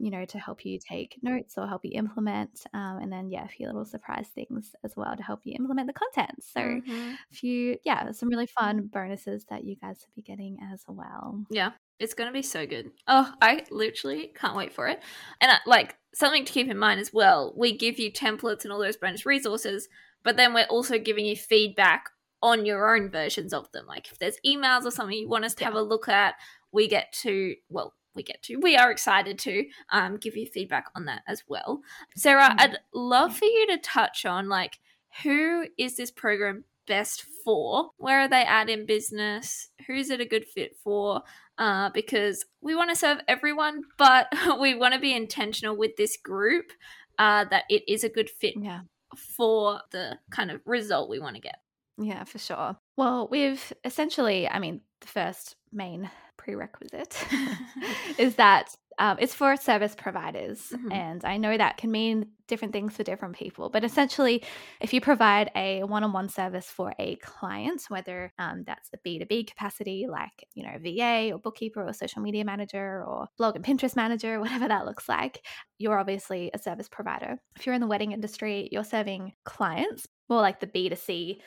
[0.01, 2.66] you know, to help you take notes or help you implement.
[2.72, 5.86] Um, and then, yeah, a few little surprise things as well to help you implement
[5.86, 6.42] the content.
[6.42, 7.18] So, Mhm.
[7.30, 11.44] a few, yeah, some really fun bonuses that you guys will be getting as well.
[11.51, 12.92] Yeah, it's going to be so good.
[13.07, 15.03] Oh, I literally can't wait for it.
[15.40, 18.72] And uh, like something to keep in mind as well, we give you templates and
[18.72, 19.88] all those bonus resources,
[20.24, 22.07] but then we're also giving you feedback
[22.42, 23.86] on your own versions of them.
[23.86, 26.34] Like if there's emails or something you want us to have a look at,
[26.72, 28.56] we get to, well, we get to.
[28.56, 31.80] We are excited to um, give you feedback on that as well.
[32.16, 32.61] Sarah, mm-hmm.
[32.61, 34.78] I'd love for you to touch on like
[35.22, 37.90] who is this program best for?
[37.98, 39.68] Where are they at in business?
[39.86, 41.22] Who's it a good fit for?
[41.58, 46.16] Uh, because we want to serve everyone, but we want to be intentional with this
[46.16, 46.72] group
[47.18, 48.80] uh, that it is a good fit yeah.
[49.14, 51.58] for the kind of result we want to get.
[51.98, 52.76] Yeah, for sure.
[52.96, 56.11] Well, we've essentially, I mean, the first main
[56.41, 57.22] prerequisite
[58.18, 60.72] is that um, it's for service providers.
[60.72, 60.93] Mm-hmm.
[60.93, 63.70] And I know that can mean different things for different people.
[63.70, 64.45] But essentially,
[64.80, 68.99] if you provide a one on one service for a client, whether um, that's a
[68.99, 73.64] B2B capacity, like, you know, VA or bookkeeper or social media manager or blog and
[73.64, 75.47] Pinterest manager, whatever that looks like,
[75.78, 77.36] you're obviously a service provider.
[77.57, 81.38] If you're in the wedding industry, you're serving clients, more like the B2C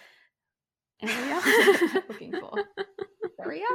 [1.02, 1.41] area
[2.10, 2.54] looking for.
[3.39, 3.66] Area?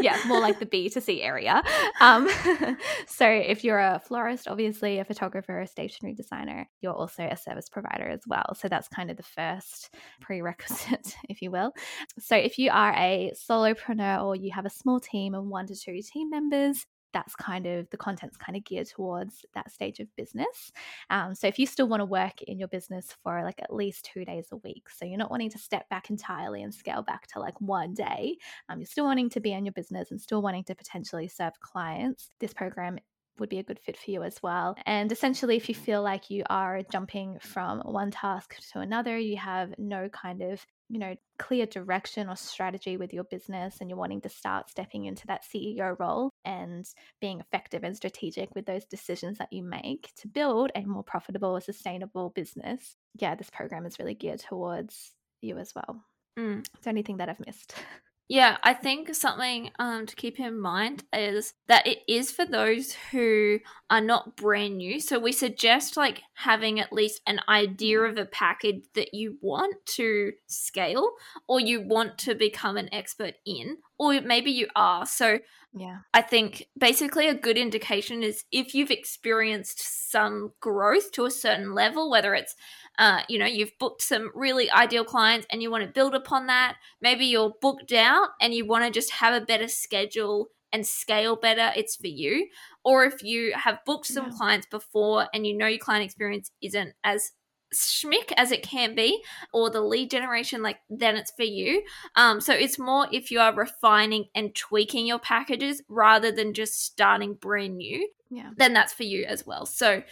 [0.00, 1.62] Yeah more like the b to c area.
[2.00, 2.28] Um,
[3.06, 7.68] so if you're a florist obviously a photographer a stationery designer you're also a service
[7.68, 8.54] provider as well.
[8.54, 11.72] So that's kind of the first prerequisite if you will.
[12.18, 15.76] So if you are a solopreneur or you have a small team of one to
[15.76, 20.14] two team members that's kind of the content's kind of geared towards that stage of
[20.16, 20.72] business.
[21.08, 24.10] Um, so if you still want to work in your business for like at least
[24.12, 27.26] two days a week, so you're not wanting to step back entirely and scale back
[27.28, 28.36] to like one day,
[28.68, 31.58] um, you're still wanting to be in your business and still wanting to potentially serve
[31.60, 32.98] clients, this program
[33.38, 34.76] would be a good fit for you as well.
[34.86, 39.36] And essentially, if you feel like you are jumping from one task to another, you
[39.36, 43.98] have no kind of you know clear direction or strategy with your business and you're
[43.98, 46.84] wanting to start stepping into that CEO role and
[47.20, 51.50] being effective and strategic with those decisions that you make to build a more profitable
[51.50, 56.02] or sustainable business yeah this program is really geared towards you as well
[56.38, 56.60] mm.
[56.60, 57.74] is there anything that i've missed
[58.26, 62.94] Yeah, I think something um, to keep in mind is that it is for those
[63.10, 63.58] who
[63.90, 64.98] are not brand new.
[64.98, 69.76] So we suggest like having at least an idea of a package that you want
[69.96, 71.10] to scale
[71.48, 75.04] or you want to become an expert in, or maybe you are.
[75.04, 75.38] So
[75.76, 75.98] yeah.
[76.12, 81.74] I think basically a good indication is if you've experienced some growth to a certain
[81.74, 82.54] level, whether it's
[82.98, 86.46] uh, you know, you've booked some really ideal clients and you want to build upon
[86.46, 86.76] that.
[87.00, 91.36] Maybe you're booked out and you want to just have a better schedule and scale
[91.36, 92.48] better, it's for you.
[92.84, 94.36] Or if you have booked some yeah.
[94.36, 97.32] clients before and you know your client experience isn't as
[97.80, 99.22] schmick as it can be
[99.52, 101.82] or the lead generation like then it's for you.
[102.16, 106.82] Um so it's more if you are refining and tweaking your packages rather than just
[106.84, 108.50] starting brand new yeah.
[108.56, 109.66] then that's for you as well.
[109.66, 110.02] So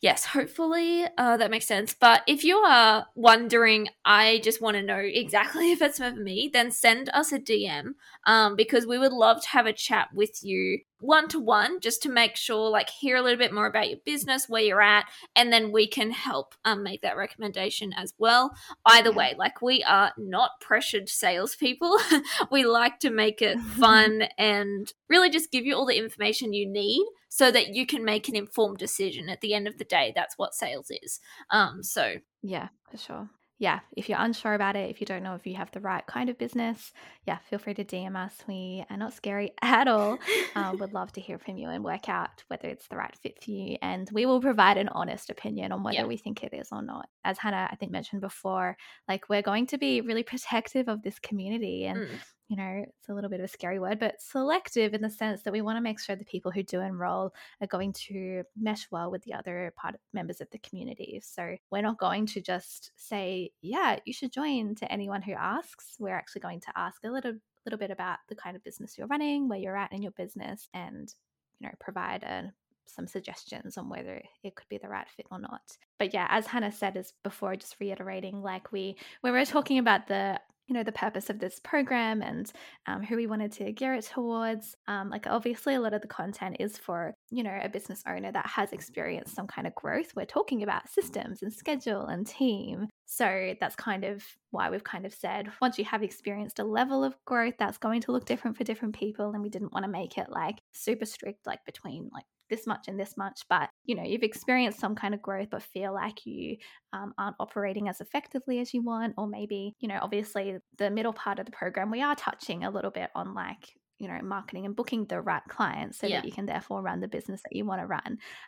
[0.00, 1.94] yes, hopefully uh, that makes sense.
[1.94, 6.50] But if you are wondering, I just want to know exactly if it's for me,
[6.52, 7.92] then send us a DM
[8.26, 12.02] um, because we would love to have a chat with you one to one just
[12.02, 15.06] to make sure, like, hear a little bit more about your business, where you're at,
[15.36, 18.54] and then we can help um, make that recommendation as well.
[18.86, 21.98] Either way, like, we are not pressured salespeople.
[22.50, 26.66] we like to make it fun and really just give you all the information you
[26.66, 30.12] need so that you can make an informed decision at the end of the day
[30.14, 31.18] that's what sales is
[31.50, 33.28] um so yeah for sure
[33.62, 36.04] yeah, if you're unsure about it, if you don't know if you have the right
[36.08, 36.92] kind of business,
[37.28, 38.34] yeah, feel free to DM us.
[38.48, 40.18] We are not scary at all.
[40.56, 43.40] um, would love to hear from you and work out whether it's the right fit
[43.40, 43.76] for you.
[43.80, 46.06] And we will provide an honest opinion on whether yeah.
[46.06, 47.08] we think it is or not.
[47.24, 48.76] As Hannah, I think, mentioned before,
[49.08, 51.84] like we're going to be really protective of this community.
[51.84, 52.08] And mm
[52.52, 55.40] you know, it's a little bit of a scary word, but selective in the sense
[55.40, 57.32] that we want to make sure the people who do enroll
[57.62, 61.18] are going to mesh well with the other part members of the community.
[61.24, 65.96] So we're not going to just say, yeah, you should join to anyone who asks.
[65.98, 67.32] We're actually going to ask a little
[67.64, 70.68] little bit about the kind of business you're running, where you're at in your business,
[70.74, 71.10] and
[71.58, 72.52] you know, provide a
[72.84, 75.62] some suggestions on whether it could be the right fit or not.
[75.98, 80.06] But yeah, as Hannah said as before, just reiterating, like we when we're talking about
[80.06, 80.38] the
[80.72, 82.50] you know the purpose of this program and
[82.86, 86.08] um, who we wanted to gear it towards um, like obviously a lot of the
[86.08, 90.14] content is for you know a business owner that has experienced some kind of growth.
[90.16, 92.88] We're talking about systems and schedule and team.
[93.04, 97.04] So that's kind of why we've kind of said once you have experienced a level
[97.04, 99.92] of growth that's going to look different for different people and we didn't want to
[99.92, 103.94] make it like super strict like between like this much and this much, but you
[103.94, 106.58] know, you've experienced some kind of growth, but feel like you
[106.92, 111.14] um, aren't operating as effectively as you want, or maybe, you know, obviously the middle
[111.14, 114.66] part of the program, we are touching a little bit on like you know marketing
[114.66, 116.16] and booking the right clients so yeah.
[116.16, 118.00] that you can therefore run the business that you want to run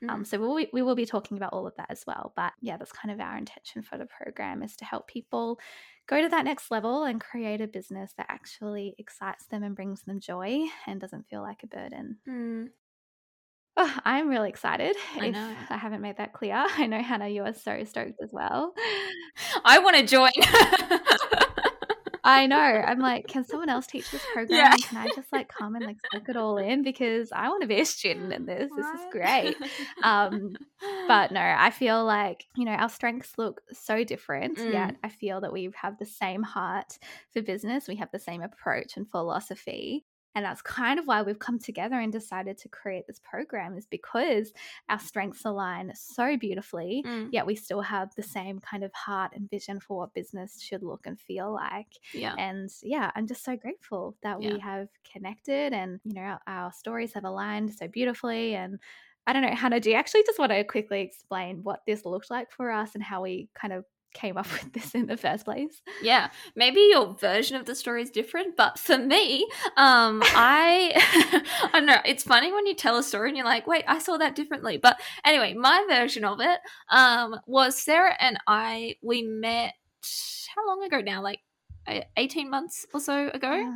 [0.03, 0.11] mm-hmm.
[0.11, 2.77] um, so we'll, we will be talking about all of that as well but yeah
[2.77, 5.61] that's kind of our intention for the program is to help people
[6.09, 10.03] go to that next level and create a business that actually excites them and brings
[10.03, 12.67] them joy and doesn't feel like a burden mm.
[13.77, 14.95] Oh, I'm really excited.
[15.21, 15.55] I if know.
[15.71, 18.73] I haven't made that clear, I know Hannah, you are so stoked as well.
[19.65, 20.31] I want to join.
[22.27, 22.57] I know.
[22.57, 24.59] I'm like, can someone else teach this program?
[24.59, 24.73] Yeah.
[24.81, 27.69] Can I just like come and like soak it all in because I want to
[27.69, 28.71] be a student in this.
[28.75, 29.57] This is great.
[30.03, 30.55] Um,
[31.07, 34.73] But no, I feel like, you know, our strengths look so different, Mm.
[34.73, 36.99] yet I feel that we have the same heart
[37.35, 37.89] for business.
[37.89, 40.07] We have the same approach and philosophy.
[40.35, 43.87] And that's kind of why we've come together and decided to create this program, is
[43.87, 44.53] because
[44.89, 49.33] our strengths align so beautifully, Mm, yet we still have the same kind of heart
[49.35, 51.93] and vision for what business should look and feel like.
[52.13, 52.35] yeah.
[52.39, 54.55] And yeah, I'm just so grateful that Yeah.
[54.55, 58.55] we have connected and, you know, our, our stories have aligned so beautifully.
[58.55, 58.79] And
[59.27, 62.31] I don't know, Hannah, do you actually just want to quickly explain what this looked
[62.31, 65.45] like for us and how we kind of came up with this in the first
[65.45, 65.83] place?
[66.03, 69.47] Yeah, maybe your version of the story is different, but for me,
[69.77, 70.93] um, I,
[71.65, 71.99] I don't know.
[72.05, 74.79] It's funny when you tell a story and you're like, "Wait, I saw that differently."
[74.79, 76.61] But anyway, my version of it
[76.91, 78.97] um, was Sarah and I.
[79.03, 79.75] We met
[80.55, 81.23] how long ago now?
[81.23, 81.41] Like
[81.87, 83.71] uh, eighteen months or so ago.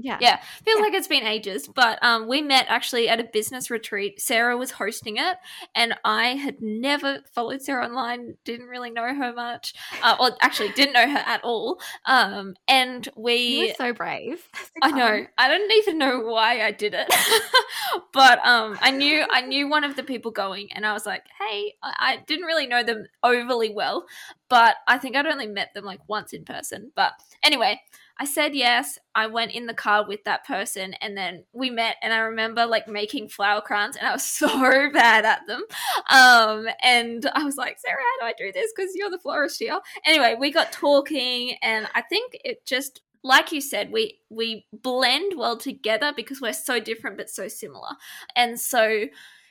[0.00, 0.18] Yeah.
[0.20, 0.84] Yeah, feels Yeah.
[0.84, 4.20] like it's been ages, but um, we met actually at a business retreat.
[4.20, 5.36] Sarah was hosting it,
[5.74, 10.70] and I had never followed Sarah online, didn't really know her much, uh, or actually
[10.70, 11.80] didn't know her at all.
[12.06, 14.48] Um, and we, were so brave.
[14.80, 15.26] I know.
[15.36, 17.12] I don't even know why I did it,
[18.12, 21.24] but um, I knew I knew one of the people going, and I was like,
[21.40, 24.06] hey, I, I didn't really know them overly well,
[24.48, 26.92] but I think I'd only met them like once in person.
[26.94, 27.80] But anyway,
[28.18, 28.98] I said yes.
[29.14, 32.66] I went in the car with that person and then we met and I remember
[32.66, 34.48] like making flower crowns and I was so
[34.92, 35.62] bad at them.
[36.10, 38.72] Um and I was like, Sarah, how do I do this?
[38.74, 39.78] Because you're the florist here.
[40.04, 45.34] Anyway, we got talking and I think it just like you said, we we blend
[45.36, 47.90] well together because we're so different but so similar.
[48.36, 49.06] And so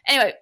[0.08, 0.34] anyway,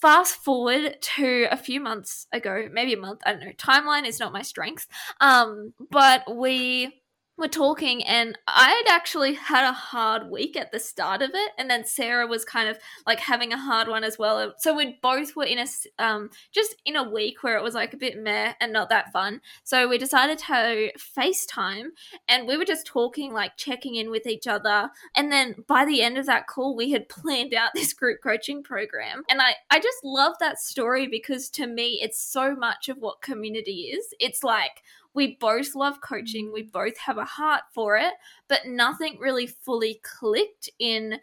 [0.00, 3.52] fast forward to a few months ago, maybe a month, I don't know.
[3.52, 4.86] Timeline is not my strength.
[5.20, 7.02] Um, but we
[7.36, 11.52] were talking and I had actually had a hard week at the start of it
[11.58, 14.54] and then Sarah was kind of like having a hard one as well.
[14.58, 15.66] So we both were in a
[15.98, 19.12] um just in a week where it was like a bit meh and not that
[19.12, 19.42] fun.
[19.64, 21.88] So we decided to FaceTime
[22.26, 26.00] and we were just talking like checking in with each other and then by the
[26.02, 29.78] end of that call we had planned out this group coaching program and I I
[29.78, 34.14] just love that story because to me it's so much of what community is.
[34.18, 34.82] It's like
[35.16, 38.12] we both love coaching, we both have a heart for it,
[38.48, 41.18] but nothing really fully clicked in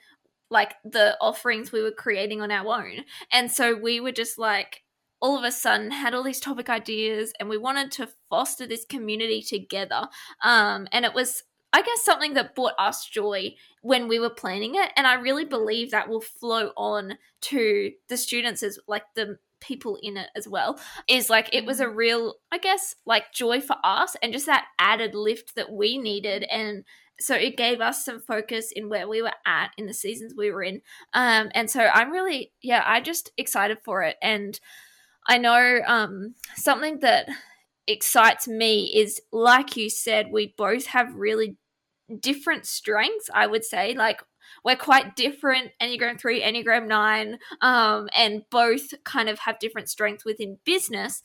[0.50, 3.06] like the offerings we were creating on our own.
[3.32, 4.84] And so we were just like
[5.22, 8.84] all of a sudden had all these topic ideas and we wanted to foster this
[8.86, 10.08] community together.
[10.44, 14.76] Um and it was I guess something that brought us joy when we were planning
[14.76, 19.38] it and I really believe that will flow on to the students as like the
[19.64, 23.62] people in it as well is like it was a real i guess like joy
[23.62, 26.44] for us and just that added lift that we needed.
[26.44, 26.84] And
[27.20, 30.52] so it gave us some focus in where we were at in the seasons we
[30.52, 30.82] were in.
[31.14, 34.18] Um and so i'm really yeah i just excited for it.
[34.22, 34.60] And
[35.28, 37.28] i know um something that
[37.88, 41.58] excites me is like you said we both have really
[42.20, 43.94] different strengths i would say.
[43.94, 44.22] Like
[44.64, 50.26] we're quite different enneagram 3 enneagram 9 um, and both kind of have different strengths
[50.26, 51.22] within business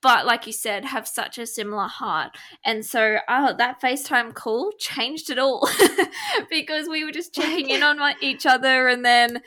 [0.00, 4.72] but like you said have such a similar heart and so oh, that facetime call
[4.78, 5.68] changed it all
[6.50, 9.40] because we were just checking in on each other and then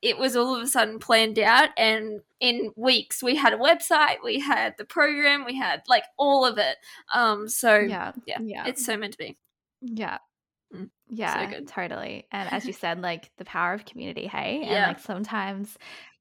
[0.00, 4.16] it was all of a sudden planned out and in weeks we had a website
[4.24, 6.76] we had the program we had like all of it
[7.14, 8.38] um so yeah, Yeah.
[8.40, 8.64] Yeah.
[8.66, 9.38] it's so meant to be
[9.80, 10.18] Yeah.
[11.14, 11.66] Yeah, good.
[11.66, 12.26] totally.
[12.32, 14.64] And as you said, like the power of community, hey?
[14.64, 14.86] And Yeah.
[14.86, 15.76] like sometimes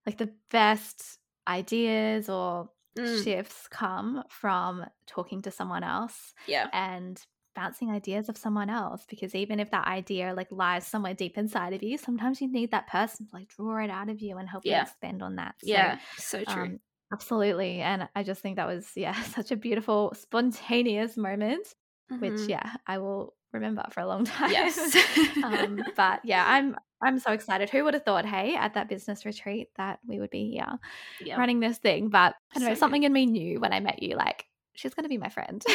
[0.06, 7.26] like the best ideas or Mm, shifts come from talking to someone else yeah and
[7.56, 11.74] bouncing ideas of someone else because even if that idea like lies somewhere deep inside
[11.74, 14.48] of you sometimes you need that person to like draw it out of you and
[14.48, 14.70] help Yeah.
[14.70, 16.80] you expand on that So, yeah so true um,
[17.14, 21.76] absolutely and i just think that was yeah such a beautiful spontaneous moment
[22.20, 22.50] which Mhm.
[22.50, 24.52] yeah i will remember for a long time.
[24.52, 24.96] Yes.
[25.44, 27.70] Um, but yeah i'm i'm so excited.
[27.70, 30.78] Who would have thought hey at that business retreat that we would be here
[31.20, 32.10] yeah running this thing?
[32.10, 32.80] But i don't know So good.
[32.80, 35.64] something in me knew when i met you like she's gonna be my friend.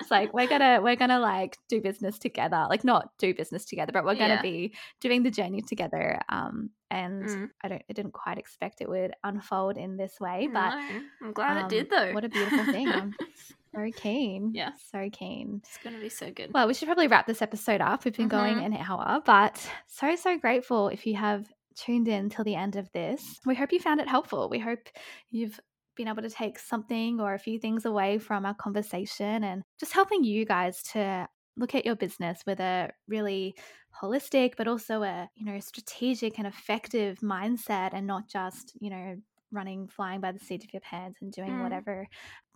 [0.00, 3.90] It's like we're gonna we're gonna like do business together like not do business together
[3.92, 4.42] but we're gonna Yeah.
[4.42, 7.48] be doing the journey together um and Mm.
[7.62, 11.32] i don't i didn't quite expect it would unfold in this way but No, i'm
[11.32, 12.12] glad um, it did though.
[12.12, 13.14] what a beautiful thing
[13.74, 14.70] so keen Yeah.
[14.90, 18.04] so keen it's gonna be so good well, we should probably wrap this episode up.
[18.04, 18.66] We've been going Mhm.
[18.66, 19.56] an hour, but
[19.86, 23.40] so, so grateful if you have tuned in till the end of this.
[23.44, 24.48] We hope you found it helpful.
[24.48, 24.88] We hope
[25.30, 25.58] you've
[25.96, 29.92] been able to take something or a few things away from our conversation and just
[29.92, 33.54] helping you guys to look at your business with a really
[34.02, 39.14] holistic but also a you know strategic and effective mindset and not just you know
[39.54, 41.62] running flying by the seat of your pants and doing mm.
[41.62, 42.06] whatever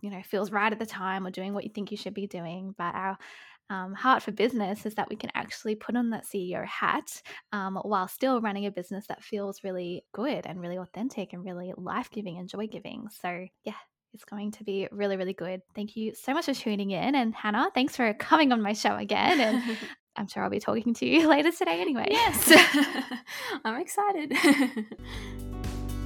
[0.01, 2.27] you know feels right at the time or doing what you think you should be
[2.27, 3.17] doing but our
[3.69, 7.21] um, heart for business is that we can actually put on that CEO hat
[7.51, 11.73] um, while still running a business that feels really good and really authentic and really
[11.77, 13.07] life giving and joy giving.
[13.21, 13.73] So, yeah,
[14.13, 15.61] it's going to be really, really good.
[15.75, 17.15] Thank you so much for tuning in.
[17.15, 19.39] And Hannah, thanks for coming on my show again.
[19.39, 19.77] And
[20.15, 22.07] I'm sure I'll be talking to you later today anyway.
[22.09, 22.51] Yes,
[23.63, 24.33] I'm excited.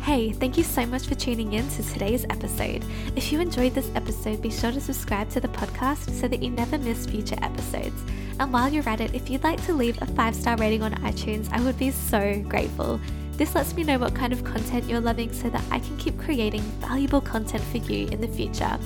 [0.03, 2.83] Hey, thank you so much for tuning in to today's episode.
[3.15, 6.49] If you enjoyed this episode, be sure to subscribe to the podcast so that you
[6.49, 7.95] never miss future episodes.
[8.37, 10.91] And while you're at it, if you'd like to leave a five star rating on
[10.95, 12.99] iTunes, I would be so grateful.
[13.37, 16.19] This lets me know what kind of content you're loving so that I can keep
[16.19, 18.77] creating valuable content for you in the future.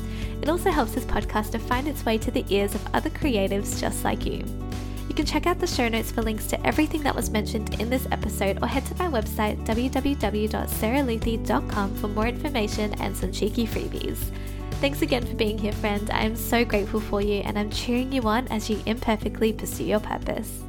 [0.43, 3.81] It also helps this podcast to find its way to the ears of other creatives
[3.81, 4.43] just like you.
[5.07, 7.89] You can check out the show notes for links to everything that was mentioned in
[7.89, 14.17] this episode or head to my website www.sarahlethe.com for more information and some cheeky freebies.
[14.81, 16.09] Thanks again for being here, friend.
[16.11, 19.85] I am so grateful for you and I'm cheering you on as you imperfectly pursue
[19.85, 20.61] your purpose.